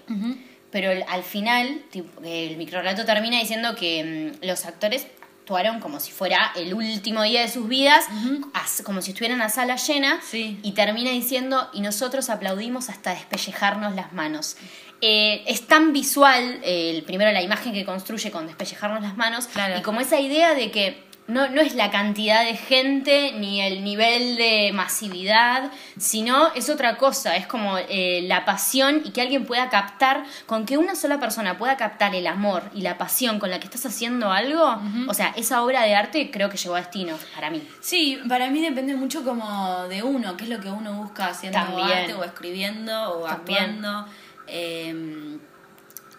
[0.72, 5.08] Pero el- al final, tipo, el microrelato termina diciendo que mm, los actores
[5.41, 8.06] actuaron como si fuera el último día de sus vidas,
[8.54, 10.60] as- como si estuvieran a sala llena, Sí.
[10.62, 14.58] y termina diciendo, y nosotros aplaudimos hasta despellejarnos las manos.
[15.02, 19.47] Eh, es tan visual, eh, el primero la imagen que construye con despellejarnos las manos,
[19.47, 19.78] Claro.
[19.78, 23.84] y como esa idea de que no, no es la cantidad de gente ni el
[23.84, 29.45] nivel de masividad, sino es otra cosa, es como eh, la pasión y que alguien
[29.45, 33.52] pueda captar, con que una sola persona pueda captar el amor y la pasión con
[33.52, 36.80] la que estás haciendo algo, o sea, esa obra de arte creo que llegó a
[36.80, 37.62] destino para mí.
[37.80, 41.60] Sí, para mí depende mucho como de uno, qué es lo que uno busca haciendo
[41.60, 41.89] También.
[41.89, 43.64] arte o escribiendo o También.
[43.86, 44.08] actuando.
[44.50, 45.38] Eh,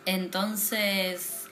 [0.06, 1.44] entonces,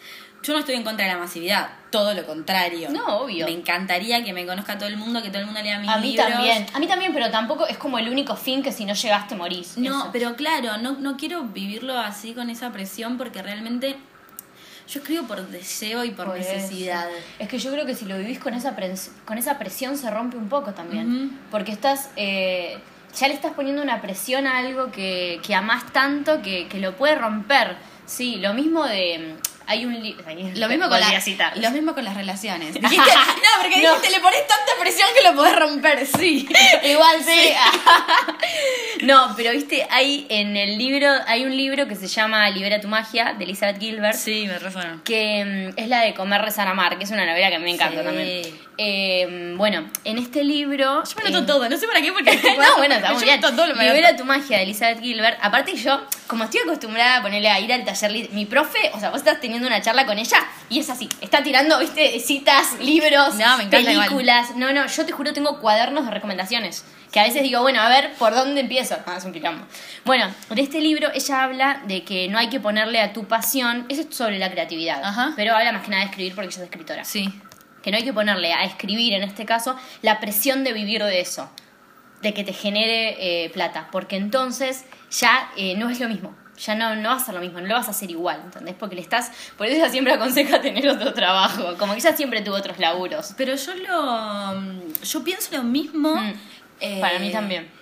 [0.42, 2.88] yo no estoy en contra de la masividad, todo lo contrario.
[2.90, 3.46] No, obvio.
[3.46, 5.98] Me encantaría que me conozca todo el mundo, que todo el mundo lea mis A
[5.98, 6.28] mí libros.
[6.28, 9.34] también, a mí también, pero tampoco es como el único fin que si no llegaste
[9.36, 9.76] morís.
[9.78, 10.10] No, Eso.
[10.12, 13.96] pero claro, no, no quiero vivirlo así con esa presión porque realmente
[14.88, 16.52] yo escribo por deseo y por Por eso.
[16.52, 17.06] necesidad.
[17.38, 20.10] Es que yo creo que si lo vivís con esa, pres- con esa presión se
[20.10, 21.38] rompe un poco también.
[21.50, 22.10] Porque estás.
[22.16, 22.78] eh,
[23.14, 26.96] ya le estás poniendo una presión a algo que, que amás tanto que, que lo
[26.96, 27.76] puede romper.
[28.06, 29.36] Sí, lo mismo de.
[29.70, 30.24] Hay un libro.
[30.54, 31.56] Lo mismo, con la- citar.
[31.58, 32.74] lo mismo con las relaciones.
[32.80, 33.94] Dijiste- no, porque No.
[33.96, 36.48] dijiste, le pones tanta presión que lo podés romper, sí.
[36.84, 37.52] Igual sí.
[39.02, 42.88] no, pero viste, hay en el libro, hay un libro que se llama Libera tu
[42.88, 44.16] magia, de Elizabeth Gilbert.
[44.16, 45.00] Sí, me resuena.
[45.04, 47.64] que mm, es la de Comer, Rezar, Amar, que es una novela que a mí
[47.64, 48.04] me encanta Sí.
[48.06, 48.68] también.
[48.80, 51.02] Eh, bueno, en este libro...
[51.04, 52.30] Yo me noto eh, todo, no sé para qué, porque...
[52.58, 53.40] no, bueno, está muy bien.
[53.40, 54.22] noto todo lo me Libera noto.
[54.22, 55.36] tu magia de Elizabeth Gilbert.
[55.42, 59.10] Aparte yo, como estoy acostumbrada a ponerle a ir al taller, mi profe, o sea,
[59.10, 60.38] vos estás teniendo una charla con ella
[60.68, 64.06] y es así, está tirando, viste, citas, libros, No, me encanta igual.
[64.06, 64.54] películas.
[64.56, 66.84] No, no, yo te juro tengo cuadernos de recomendaciones.
[67.12, 68.94] Que a veces digo, bueno, a ver, ¿por dónde empiezo?
[69.06, 69.64] Ah, es un quilombo.
[70.04, 73.86] Bueno, en este libro ella habla de que no hay que ponerle a tu pasión,
[73.88, 75.32] eso es sobre la creatividad, Ajá.
[75.34, 77.32] pero habla más que nada de escribir porque ella es escritora Sí.
[77.82, 81.20] que no hay que ponerle a escribir en este caso la presión de vivir de
[81.22, 81.50] eso,
[82.20, 86.36] de que te genere eh, plata, porque entonces ya eh, no es lo mismo.
[86.58, 88.74] Ya no, no va a ser lo mismo, no lo vas a hacer igual, ¿entendés?
[88.78, 89.30] Porque le estás.
[89.56, 91.76] Por eso ella siempre aconseja tener otro trabajo.
[91.78, 93.34] Como que ella siempre tuvo otros laburos.
[93.36, 95.02] Pero yo lo...
[95.02, 96.14] Yo pienso lo mismo.
[96.16, 96.32] Mm.
[96.80, 97.77] eh, Para mí también.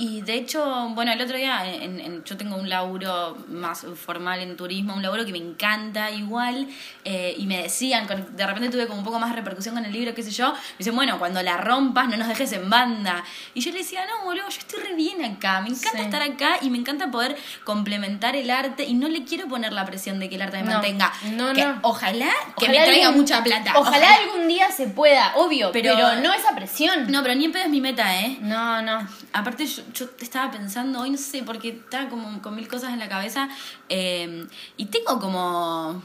[0.00, 4.40] Y de hecho, bueno, el otro día en- en- yo tengo un laburo más formal
[4.40, 6.68] en turismo, un laburo que me encanta igual,
[7.04, 9.92] eh, y me decían, con- de repente tuve como un poco más repercusión con el
[9.92, 13.22] libro, qué sé yo, me dicen, bueno, cuando la rompas no nos dejes en banda.
[13.52, 16.04] Y yo le decía, no, boludo, yo estoy re bien acá, me encanta Sí.
[16.04, 19.84] estar acá y me encanta poder complementar el arte y no le quiero poner la
[19.84, 21.12] presión de que el arte me No, mantenga.
[21.32, 21.78] no, Que no.
[21.82, 23.72] Ojalá que Ojalá me traiga algún- mucha plata.
[23.76, 27.10] Ojalá, algún día se pueda, obvio, pero, Pero- no esa presión.
[27.12, 28.38] No, pero ni en pedo es mi meta, ¿eh?
[28.40, 28.80] no.
[28.82, 29.06] no.
[29.32, 32.98] Aparte, yo, yo estaba pensando hoy, no sé, porque estaba como con mil cosas en
[32.98, 33.48] la cabeza.
[33.88, 36.02] eh, y tengo como.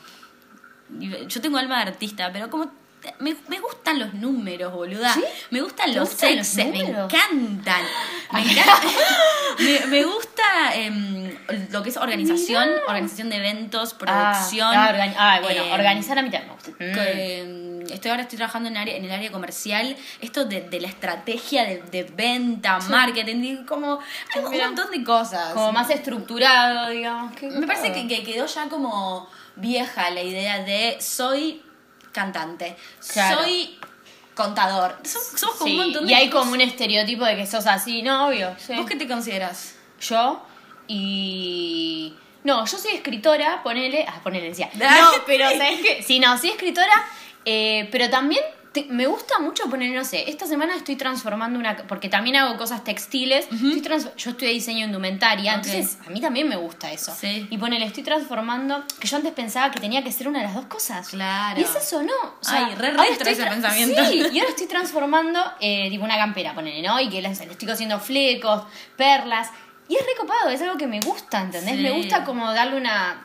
[1.28, 2.72] Yo tengo alma de artista, pero como.
[3.20, 5.14] Me, me gustan los números, boluda.
[5.14, 5.24] ¿Sí?
[5.52, 7.84] Me gustan ¿Te los gustan los me encantan.
[8.32, 8.82] Me, encanta-
[9.60, 10.44] me, me gusta
[10.74, 11.36] em,
[11.72, 12.82] lo que es organización, Mirá.
[12.88, 13.98] organización de eventos, Ah,
[14.34, 14.68] producción.
[14.76, 16.72] ah, organi- ah, bueno, em, organizar a mí también me gusta.
[17.04, 20.82] Que, em, estoy ahora estoy trabajando en, área, en el área comercial esto de, de
[20.82, 24.00] la estrategia de, de venta marketing como
[24.34, 27.40] hay un montón de cosas Como más estructurado, digamos.
[27.42, 31.62] me parece que quedó ya como vieja la idea de soy
[32.16, 32.76] cantante
[33.14, 33.44] Claro.
[33.44, 33.78] soy
[34.34, 36.40] contador Som- somos como Sí, un montón de y hay cosas.
[36.44, 38.28] como un estereotipo de que sos así, ¿no?
[38.28, 38.56] Obvio.
[38.58, 38.74] sí.
[38.76, 39.76] ¿vos qué te consideras?
[40.02, 40.42] Yo
[40.88, 42.14] y...
[42.44, 44.06] No, yo soy escritora, ponele...
[44.08, 44.70] Ah, ponele, decía.
[44.76, 46.04] No, pero ¿sabes qué?
[46.04, 46.94] Sí, no, soy escritora,
[47.44, 48.44] eh, pero también
[48.76, 51.76] te- me gusta mucho poner, no sé, esta semana estoy transformando una...
[51.88, 53.46] Porque también hago cosas textiles.
[53.52, 55.66] estoy trans- yo estudié diseño indumentaria, Ok.
[55.66, 57.16] entonces a mí también me gusta eso.
[57.18, 57.48] Sí.
[57.50, 58.84] Y ponele, estoy transformando...
[59.00, 61.08] Que yo antes pensaba que tenía que ser una de las dos cosas.
[61.10, 61.60] Claro.
[61.60, 62.14] Y es eso, ¿no?
[62.42, 64.06] O sea, Ay, re retro estoy ese pensamiento.
[64.06, 67.00] Sí, y ahora estoy transformando, eh, tipo, una campera, ponele, ¿no?
[67.00, 68.64] Y que le, le estoy cosiendo flecos,
[68.98, 69.50] perlas.
[69.88, 71.76] Y es recopado, es algo que me gusta, ¿entendés?
[71.78, 71.82] Sí.
[71.82, 73.24] Me gusta como darle una,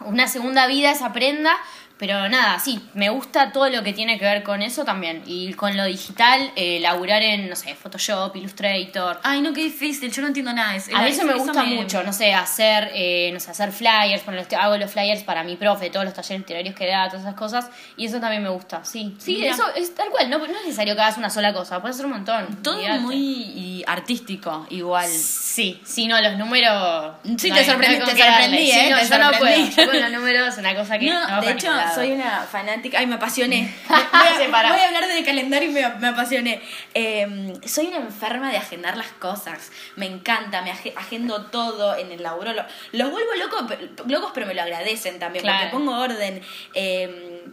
[0.00, 1.56] una segunda vida a esa prenda.
[2.00, 5.22] Pero nada, sí, me gusta todo lo que tiene que ver con eso también.
[5.26, 9.20] Y con lo digital, eh, laburar en, no sé, Photoshop, Illustrator.
[9.22, 10.96] Ay, no, qué difícil, yo no entiendo nada eso.
[10.96, 14.22] A mí eso me Eso gusta mucho, no sé, hacer, eh, no sé, hacer flyers,
[14.26, 17.34] estoy- hago los flyers para mi profe, todos los talleres literarios que da, todas esas
[17.34, 19.14] cosas, y eso también me gusta, sí.
[19.18, 19.52] Sí, Mira.
[19.52, 22.06] eso es tal cual, no, no es necesario que hagas una sola cosa, puedes hacer
[22.06, 22.62] un montón.
[22.62, 25.06] Todo muy artístico, igual.
[25.08, 27.12] Sí, sí, no, los números...
[27.36, 28.88] Sí, no te sorprendí- no te sorprendí, Sí, ¿eh?
[28.90, 31.10] no, Te yo no puedo, yo con los números es una cosa que...
[31.10, 32.98] No, va de hecho, soy una fanática.
[32.98, 33.74] Ay, me apasioné.
[33.88, 34.70] Voy a, Separá.
[34.72, 36.60] voy a hablar de calendario y me, me apasioné.
[36.94, 39.70] Eh, soy una enferma de agendar las cosas.
[39.96, 42.52] Me encanta, me age- agendo todo en el laburo.
[42.52, 45.70] Lo- los vuelvo loco, pe- locos, pero me lo agradecen también, Claro.
[45.70, 46.42] porque pongo orden.
[46.74, 47.44] Eh,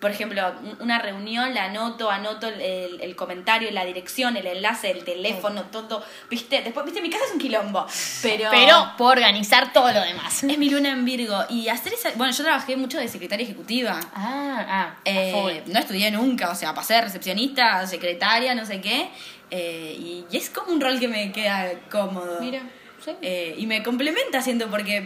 [0.00, 4.90] por ejemplo, un- una reunión, la anoto, anoto el, el- comentario, la dirección, el enlace,
[4.90, 6.04] el teléfono, todo.
[6.28, 6.60] ¿Viste?
[6.60, 7.00] Después, ¿viste?
[7.00, 7.86] Mi casa es un quilombo.
[8.22, 8.50] Pero.
[8.50, 10.44] Pero puedo organizar todo lo demás.
[10.44, 11.38] Es mi luna en Virgo.
[11.48, 12.10] Y hacer esa.
[12.16, 13.98] Bueno, yo trabajé mucho de secretaria ejecutiva.
[14.14, 19.08] Ah, ah, Eh, no estudié nunca, o sea, pasé de recepcionista, secretaria, no sé qué.
[19.50, 22.38] eh, y, y es como un rol que me queda cómodo.
[22.40, 22.60] Mira,
[23.02, 23.12] sí.
[23.22, 24.98] Eh, y me complementa siento porque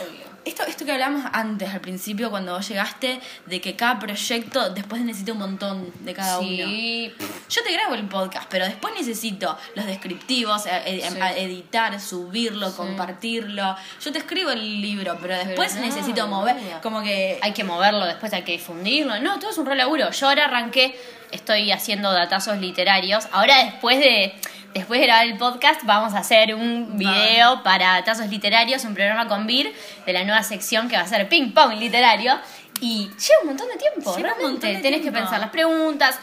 [0.00, 0.31] Obvio.
[0.44, 5.02] Esto, esto que hablamos antes, al principio, cuando vos llegaste, de que cada proyecto después
[5.02, 6.48] necesita un montón de cada uno.
[6.48, 7.12] Sí,
[7.48, 11.18] Yo te grabo el podcast, pero después necesito los descriptivos, eh, eh, Sí.
[11.36, 13.76] editar, subirlo, compartirlo.
[14.02, 17.38] Yo te escribo el libro, pero después no, necesito mover, como que...
[17.42, 19.20] hay que moverlo, después hay que difundirlo.
[19.20, 20.10] No, todo es un re laburo.
[20.10, 20.98] Yo ahora arranqué,
[21.30, 23.28] estoy haciendo datazos literarios.
[23.32, 24.34] Ahora después de
[24.74, 29.28] después de grabar el podcast vamos a hacer un video para datazos literarios, un programa
[29.28, 29.72] con Vir
[30.06, 32.38] de la nueva sección que va a ser ping pong literario
[32.80, 34.42] y lleva un montón de tiempo, Lleva un realmente.
[34.52, 36.18] montón de Tenés que pensar las preguntas,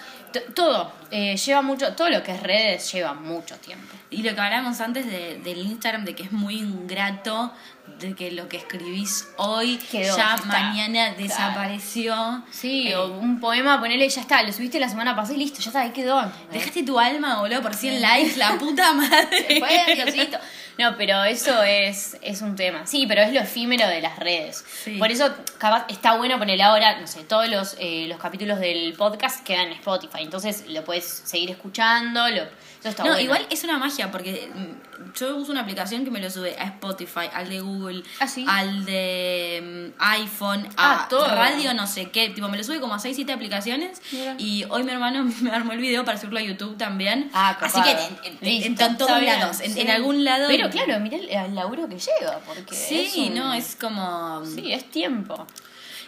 [0.55, 3.95] todo eh, lleva mucho, todo lo que es redes lleva mucho tiempo.
[4.11, 7.53] Y lo que hablábamos antes de- del Instagram, de que es muy ingrato,
[7.99, 10.45] de que lo que escribís hoy Quedó, ya está.
[10.47, 11.21] mañana Claro.
[11.23, 12.43] desapareció.
[12.51, 15.59] Sí, Eh, o un poema, ponele, ya está, lo subiste la semana pasada y listo,
[15.59, 16.19] ya está, ahí quedó.
[16.21, 16.51] ¿entendés?
[16.51, 19.45] Dejaste tu alma, boludo, por 100 likes, la puta madre.
[19.49, 20.29] Después.
[20.77, 22.87] No, pero eso es, es un tema.
[22.87, 24.63] Sí, pero es lo efímero de las redes.
[24.85, 24.95] Sí.
[24.97, 28.93] Por eso, capaz, está bueno ponerle ahora, no sé, todos los, eh, los capítulos del
[28.93, 30.19] podcast quedan en Spotify.
[30.21, 32.29] Entonces lo puedes seguir escuchando.
[32.29, 32.43] Lo,
[32.79, 33.21] eso está No, bueno.
[33.23, 36.63] igual es una magia porque mm, yo uso una aplicación que me lo sube a
[36.65, 38.45] Spotify, al de Google, Ah, ¿sí?
[38.47, 41.27] al de mm, iPhone, Ah, a todo.
[41.27, 42.29] radio, no sé qué.
[42.29, 44.01] Tipo, me lo sube como a 6, 7 aplicaciones.
[44.11, 44.35] Mira.
[44.37, 47.29] Y hoy mi hermano me armó el video para subirlo a YouTube también.
[47.33, 49.81] Ah, Así que en, en- todos bien, lados, en, sí.
[49.81, 50.47] en algún lado.
[50.47, 52.39] Pero claro, mira el, el laburo que lleva.
[52.45, 54.45] Porque Sí, es un- no, es como.
[54.45, 55.45] Sí, es tiempo.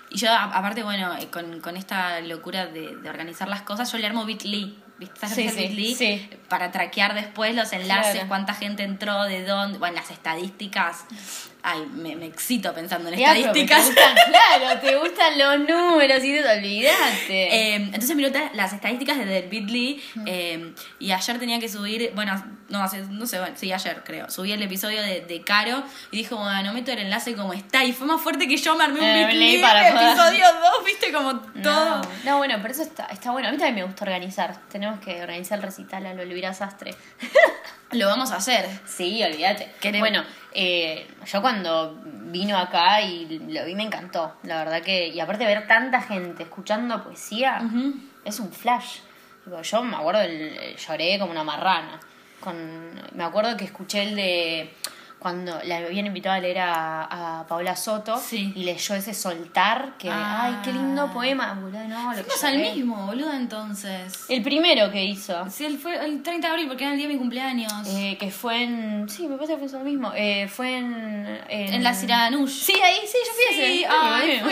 [0.09, 3.97] Y yo, aparte, bueno, eh, con, con esta locura de, de organizar las cosas, yo
[3.97, 4.77] le armo Bitly.
[5.01, 5.19] ¿Viste?
[5.19, 6.29] ¿Sabes Sí, sí, sí.
[6.47, 8.27] Para traquear después los enlaces, Claro.
[8.27, 9.79] cuánta gente entró, de dónde.
[9.79, 11.05] Bueno, las estadísticas.
[11.63, 13.81] Ay, me, me excito pensando en Ya, estadísticas.
[13.83, 14.15] Te gustan,
[14.59, 17.55] claro, te gustan los números y te olvidaste.
[17.55, 22.11] Eh, entonces miro ta- las estadísticas desde el Bitly eh, y ayer tenía que subir,
[22.15, 25.83] bueno, no, hace- no sé, bueno, sí, ayer creo, subí el episodio de, de Caro
[26.11, 28.83] y dijo, bueno, meto el enlace como está y fue más fuerte que yo me
[28.85, 30.45] armé un Eh, Bitly para episodio
[30.77, 31.97] 2, viste, como todo.
[31.97, 33.49] No, no, bueno, pero eso está, está bueno.
[33.49, 34.57] A mí también me gusta organizar.
[34.71, 36.95] Tenemos que organizar el recital a lo Elvira Sastre.
[37.93, 38.67] Lo vamos a hacer.
[38.85, 39.71] Sí, olvídate.
[39.79, 40.09] Queremos.
[40.09, 40.23] Bueno,
[40.53, 44.35] eh, yo cuando vino acá y lo vi me encantó.
[44.43, 45.07] La verdad que.
[45.07, 47.61] Y aparte ver tanta gente escuchando poesía,
[48.25, 48.99] es un flash.
[49.63, 51.99] Yo me acuerdo, el- el- lloré como una marrana.
[52.39, 52.55] con.
[53.13, 54.73] Me acuerdo que escuché el de.
[55.21, 58.51] Cuando le habían invitado a leer a, a Paola Soto Sí.
[58.55, 60.09] y leyó ese soltar, que.
[60.09, 60.45] Ah.
[60.45, 61.53] ¡Ay, qué lindo poema!
[61.61, 62.73] Boludo, no, lo que al lloré.
[62.73, 64.13] mismo, boluda, entonces.
[64.29, 65.47] El primero que hizo.
[65.51, 67.71] Sí, él fue el 30 de abril porque era el día de mi cumpleaños.
[67.87, 69.07] eh, que fue en.
[69.07, 70.11] Sí, me parece que fue el mismo.
[70.15, 70.91] Eh, fue en.
[71.49, 72.49] En, en la Siranush.
[72.49, 73.87] Sí, ahí, sí, yo fui Sí, ese.
[73.87, 74.41] ay,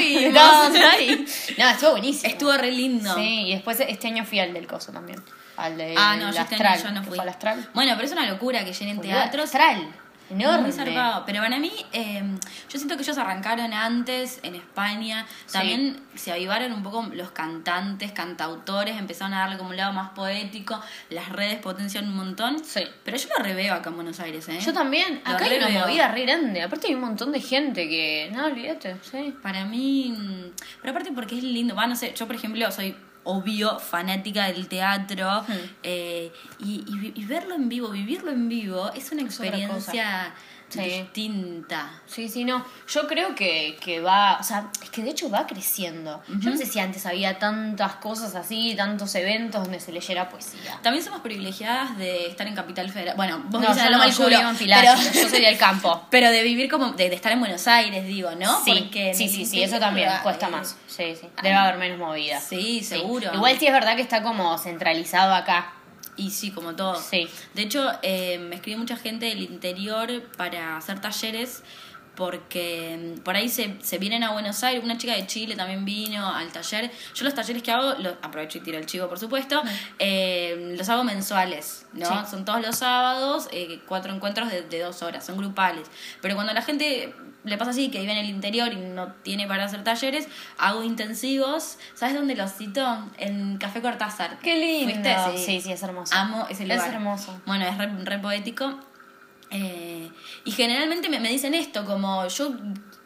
[0.91, 1.25] ahí.
[1.57, 2.31] No, estuvo buenísimo.
[2.31, 3.15] Estuvo re lindo.
[3.15, 5.19] Sí, y después este año fui al del coso también.
[5.57, 6.73] Al de Ah, no, yo este Astral.
[6.73, 7.17] año yo no fui.
[7.17, 7.69] al Astral.
[7.73, 9.45] Bueno, pero es una locura que llenen Boludo, teatros.
[9.45, 9.87] Astral.
[10.29, 10.63] Enorme.
[10.63, 11.23] Muy zarpado.
[11.25, 12.23] Pero para mí, eh,
[12.69, 15.25] yo siento que ellos arrancaron antes en España.
[15.45, 15.53] Sí.
[15.53, 20.09] También se avivaron un poco los cantantes, cantautores, empezaron a darle como un lado más
[20.11, 20.79] poético.
[21.09, 22.63] Las redes potencian un montón.
[22.63, 22.83] Sí.
[23.03, 24.59] Pero yo lo reveo acá en Buenos Aires, ¿eh?
[24.59, 25.21] Yo también.
[25.25, 25.87] Lo Acá hay una reveo.
[25.87, 26.61] movida re grande.
[26.61, 28.29] Aparte hay un montón de gente que.
[28.33, 28.97] No, olvídate.
[29.01, 29.33] Sí.
[29.41, 30.51] Para mí, mm,
[30.81, 34.67] pero aparte porque es lindo, va, no sé, yo por ejemplo soy obvio fanática del
[34.67, 35.53] teatro Hmm.
[35.83, 36.83] eh, y,
[37.15, 40.33] y verlo en vivo, vivirlo en vivo es una Es experiencia
[40.69, 40.81] Sí.
[40.81, 41.91] distinta.
[42.05, 42.65] Sí, sí, no.
[42.87, 46.21] Yo creo que, que va, o sea, es que de hecho va creciendo.
[46.27, 50.79] Yo no sé si antes había tantas cosas así, tantos eventos donde se leyera poesía.
[50.81, 53.15] También somos privilegiadas de estar en Capital Federal.
[53.15, 56.05] Bueno, vos No, yo no, yo Culo, vivo en Pilar, pero, yo soy del campo.
[56.09, 58.63] pero de vivir como, de, de estar en Buenos Aires, digo, ¿no?
[58.63, 60.77] Sí, Porque sí, sí, sí, eso también cuesta más.
[60.87, 61.27] Sí, sí.
[61.41, 62.39] Debe haber menos movida.
[62.39, 63.33] Sí, seguro.
[63.33, 65.73] Igual sí es verdad que está como centralizado acá.
[66.19, 66.95] Y sí, como todo.
[66.95, 67.29] Sí.
[67.53, 71.63] De hecho, eh, me escribe mucha gente del interior para hacer talleres
[72.15, 74.83] porque mm, por ahí se, se vienen a Buenos Aires.
[74.83, 76.91] Una chica de Chile también vino al taller.
[77.15, 79.63] Yo los talleres que hago, los, aprovecho y tiro el chivo, por supuesto,
[79.97, 82.05] eh, los hago mensuales, ¿no?
[82.05, 82.31] Sí.
[82.31, 85.87] Son todos los sábados, eh, cuatro encuentros de, de dos horas, son grupales.
[86.21, 89.47] Pero cuando la gente le pasa así, que vive en el interior y no tiene
[89.47, 90.27] para hacer talleres,
[90.57, 91.77] hago intensivos.
[91.93, 92.85] ¿Sabes dónde los cito?
[93.17, 94.39] En Café Cortázar.
[94.39, 94.91] Qué lindo.
[94.91, 95.37] ¿Fuiste?
[95.37, 96.13] Sí, sí, es hermoso.
[96.15, 96.87] Amo ese lugar.
[96.87, 97.41] Es hermoso.
[97.45, 98.79] Bueno, es re, re poético.
[99.51, 100.09] Eh,
[100.45, 102.55] y generalmente me, me dicen esto, como yo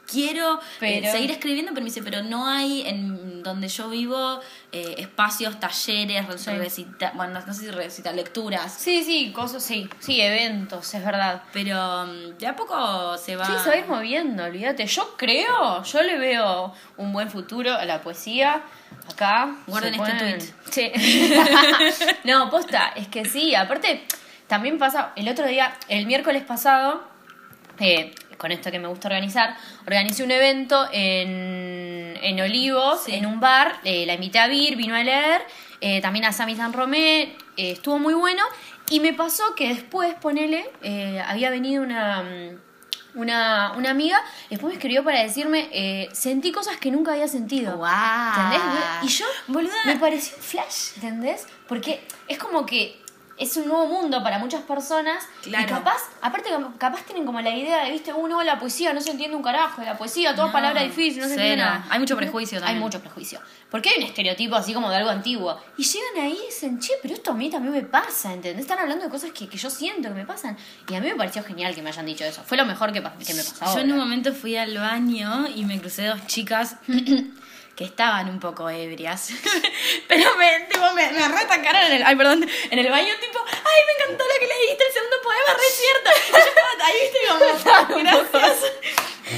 [0.06, 4.40] quiero eh, seguir escribiendo, pero me dice, pero no hay en donde yo vivo
[4.72, 6.52] eh, espacios, talleres, Sí.
[6.52, 8.74] recita, bueno, no sé si recita, lecturas.
[8.74, 9.90] Sí, sí, cosas, sí.
[10.00, 11.44] Sí, eventos, es verdad.
[11.54, 13.46] Pero mm, de a poco se va...
[13.46, 14.86] Sí, se va a ir moviendo, olvídate.
[14.88, 18.64] Yo creo, yo le veo un buen futuro a la poesía.
[19.12, 19.56] Acá.
[19.68, 20.54] Guarden este tweet.
[20.72, 20.92] Sí.
[22.24, 23.54] no, posta, es que sí.
[23.56, 24.04] Aparte,
[24.48, 27.04] también pasa, el otro día, el miércoles pasado,
[27.80, 29.56] eh, con esto que me gusta organizar,
[29.86, 33.16] organicé un evento en, en Olivos, Sí.
[33.16, 33.80] en un bar.
[33.84, 35.42] eh, la invité a Vir, vino a leer.
[35.82, 37.36] eh, también a Sami San Romé.
[37.58, 38.44] eh, estuvo muy bueno.
[38.90, 40.66] Y me pasó que después, ponele,
[41.28, 42.24] había venido una.
[42.24, 42.60] mm,
[43.16, 44.20] Una, una amiga,
[44.50, 47.78] después me escribió para decirme, eh, sentí cosas que nunca había sentido.
[47.78, 48.34] ¡Guau!
[48.34, 48.62] ¿Entendés?
[49.04, 49.76] Y yo, Boluda.
[49.86, 51.46] me pareció un flash, ¿entendés?
[51.68, 53.00] Porque es como que
[53.38, 55.24] es un nuevo mundo para muchas personas.
[55.42, 55.64] Claro.
[55.64, 59.12] Y capaz, aparte, capaz tienen como la idea de, viste, uno la poesía, no se
[59.12, 61.86] entiende un carajo, la poesía, todas No, palabras difíciles, no se entiende nada.
[61.90, 62.78] Hay mucho prejuicio también.
[62.78, 63.40] Hay mucho prejuicio.
[63.70, 65.60] Porque hay un estereotipo así como de algo antiguo.
[65.78, 68.62] Y llegan ahí y dicen, che, pero esto a mí también me pasa, ¿entendés?
[68.62, 70.56] Están hablando de cosas que, que yo siento que me pasan.
[70.88, 72.44] Y a mí me pareció genial que me hayan dicho eso.
[72.44, 73.76] Fue lo mejor que, que me pasó.
[73.76, 76.76] Yo en un momento fui al baño y me crucé dos chicas
[77.76, 79.30] que estaban un poco ebrias.
[80.08, 83.82] Pero me, tipo, me, me retacaron en el, ay, perdón, en el baño, tipo, ay,
[83.88, 86.10] me encantó lo que leíste, el segundo poema, re cierto.
[86.32, 88.00] Yo estaba ahí, viste, como,
[88.32, 88.72] gracias.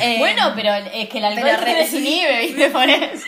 [0.02, 2.70] Eh, Bueno, pero es que el alcohol pero te re- desinhibe, ¿viste?
[2.72, 3.26] Por eso.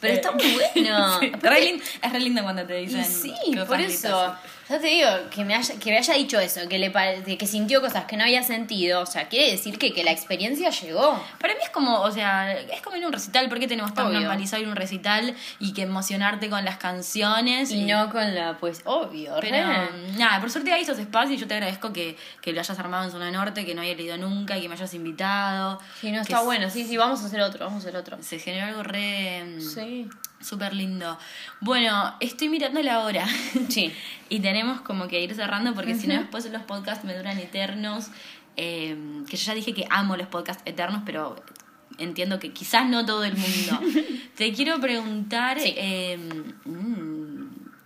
[0.00, 1.20] Pero está muy bueno.
[1.20, 3.04] Sí, re lin- es re lindo cuando te Y dicen.
[3.04, 3.32] sí,
[3.68, 4.34] por eso.
[4.68, 7.46] Ya te digo, que me haya, que me haya dicho eso, que le pare- que
[7.46, 11.22] sintió cosas que no había sentido, o sea, quiere decir que, que la experiencia llegó.
[11.38, 13.48] Para mí es como, o sea, es como ir a un recital.
[13.50, 14.20] ¿Por qué tenemos tan Obvio.
[14.20, 17.70] normalizado ir a un recital y que emocionarte con las canciones?
[17.72, 19.88] Y no con la, pues, obvio, Pero re.
[20.16, 23.04] nada, por suerte hay esos espacios y yo te agradezco que, que lo hayas armado
[23.04, 25.78] en Zona Norte, que no haya leído nunca y que me hayas invitado.
[26.00, 28.16] Sí, no Que está bueno, sí, sí, vamos a hacer otro, vamos a hacer otro.
[28.22, 29.44] Se generó algo re.
[29.44, 30.08] mm, Sí.
[30.44, 31.18] Súper lindo.
[31.60, 33.26] Bueno, estoy mirando la hora.
[33.68, 33.92] Sí.
[34.28, 38.08] y tenemos como que ir cerrando porque si no, después los podcasts me duran eternos.
[38.56, 38.96] eh,
[39.28, 41.36] que yo ya dije que amo los podcasts eternos, pero
[41.98, 43.80] entiendo que quizás no todo el mundo.
[44.36, 45.58] Te quiero preguntar.
[45.60, 45.72] Sí.
[45.76, 46.18] eh,
[46.64, 47.23] mm,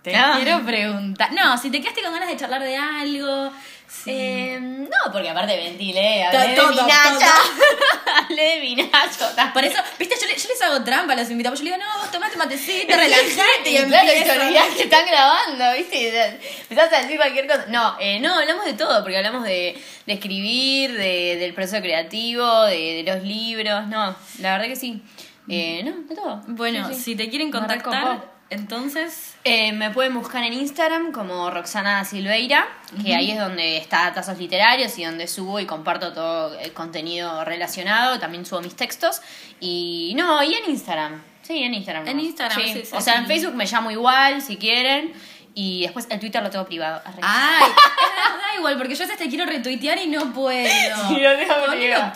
[0.01, 1.31] te quiero preguntar.
[1.33, 3.51] No, si te quedaste con ganas de charlar de algo.
[3.87, 4.11] sí.
[4.11, 7.33] Eh, no, porque aparte ventilé, hablé de todo, mi Nacha.
[8.23, 9.27] hablé de mi Nacho.
[9.53, 11.59] Por eso, viste, yo, le- yo les hago trampa a los invitados.
[11.59, 14.83] Yo les digo, no, vos tomate matecito, relajate y, Y claro, y te olvidás que
[14.83, 16.39] están grabando, ¿viste?
[16.69, 17.65] Empezás a decir cualquier cosa.
[17.67, 22.63] No, eh, no, hablamos de todo, porque hablamos de, de escribir, de, del proceso creativo,
[22.65, 25.01] de, de los libros, no, la verdad que sí.
[25.49, 26.41] Eh, no, de todo.
[26.47, 27.01] Bueno, Sí, sí.
[27.01, 28.38] si te quieren contactar.
[28.49, 32.67] Entonces, Eh, me pueden buscar en Instagram como Roxana Silveira,
[33.01, 37.45] que ahí es donde está Tazos Literarios y donde subo y comparto todo el contenido
[37.45, 39.21] relacionado, también subo mis textos.
[39.59, 41.21] Y no, y en Instagram.
[41.41, 42.07] Sí, en Instagram.
[42.07, 42.19] En.
[42.19, 43.33] Instagram, sí, sí, O sea, en sí.
[43.33, 45.13] Facebook me llamo igual, si quieren.
[45.55, 47.01] Y después el Twitter lo tengo privado.
[47.03, 47.17] Arre.
[47.21, 50.69] ay, verdad igual, porque yo a veces te quiero retuitear y no puedo.
[51.07, 52.13] Sí, lo tengo privado.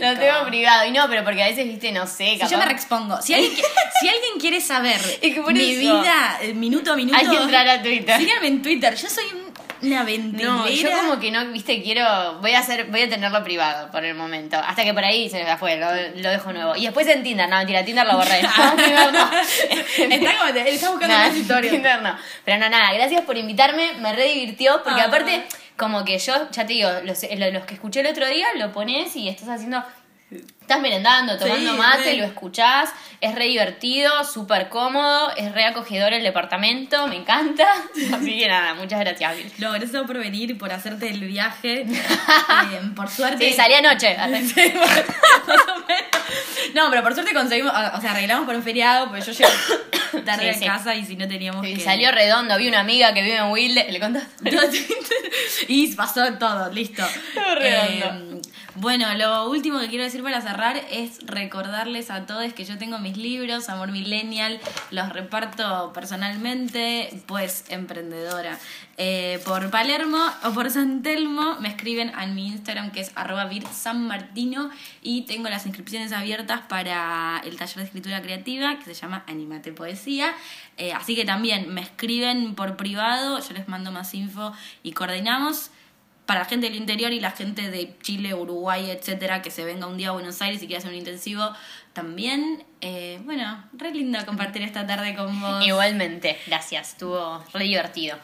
[0.00, 0.86] Lo tengo privado.
[0.86, 2.50] Y no, pero porque a veces, viste, no sé, Si capaz.
[2.50, 3.20] yo me reexpongo.
[3.20, 3.52] Si alguien,
[4.00, 5.80] si alguien quiere saber Es que por mi eso.
[6.00, 8.18] vida, eh, minuto a minuto, Hay que entrar a Twitter.
[8.18, 8.94] síganme en Twitter.
[8.94, 9.46] Yo soy un-
[9.82, 10.50] una ventilera.
[10.50, 14.04] No, yo como que no, viste, quiero, voy a hacer, voy a tenerlo privado por
[14.04, 15.86] el momento, hasta que por ahí se me fue, lo,
[16.20, 16.76] lo dejo nuevo.
[16.76, 18.42] Y después en Tinder, no, mentira, Tinder lo borré.
[18.56, 19.30] No, Tinder no.
[20.14, 21.72] Está como está buscando Nah, más historias.
[21.72, 22.16] Tinder no.
[22.44, 25.06] Pero no, nada, gracias por invitarme, me re divirtió, porque Ah.
[25.06, 25.42] aparte,
[25.76, 28.72] como que yo, ya te digo, los, lo- los que escuché el otro día, lo
[28.72, 29.82] pones y estás haciendo...
[30.66, 32.16] Estás merendando, tomando Sí, mate, re.
[32.16, 32.90] lo escuchás,
[33.20, 37.64] es re divertido, súper cómodo, es re acogedor el departamento, me encanta.
[38.12, 39.36] Así que nada, muchas gracias.
[39.36, 39.52] Vil.
[39.58, 41.86] No, gracias por venir por hacerte el viaje.
[42.72, 43.48] Eh, por suerte.
[43.48, 44.16] Sí, salí anoche.
[44.54, 46.74] Sí, más o menos.
[46.74, 50.52] No, pero por suerte conseguimos, o sea, arreglamos por un feriado, porque yo llegué tarde
[50.54, 51.78] Sí, a casa y si no teníamos que...
[51.78, 54.50] Salió redondo, vi una amiga que vive en Wilde, le contaste.
[55.68, 57.04] y pasó todo, listo.
[57.54, 58.36] Redondo.
[58.38, 58.42] Eh,
[58.78, 60.40] bueno, lo último que quiero decir para
[60.90, 64.58] es recordarles a todos que yo tengo mis libros, Amor Millennial,
[64.90, 68.58] los reparto personalmente, pues emprendedora.
[68.96, 73.50] Eh, por Palermo o por San Telmo me escriben a mi Instagram que es arroba
[75.02, 79.72] y tengo las inscripciones abiertas para el taller de escritura creativa que se llama Animate
[79.72, 80.32] Poesía.
[80.78, 85.70] Eh, así que también me escriben por privado, yo les mando más info y coordinamos
[86.26, 89.86] para la gente del interior y la gente de Chile, Uruguay, etcétera, que se venga
[89.86, 91.52] un día a Buenos Aires y quiera hacer un intensivo
[91.92, 92.64] también.
[92.80, 95.64] Eh, bueno, re lindo compartir esta tarde con vos.
[95.64, 98.18] Igualmente, gracias, estuvo re divertido.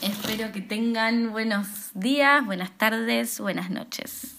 [0.00, 4.31] Espero que tengan buenos días, buenas tardes, buenas noches.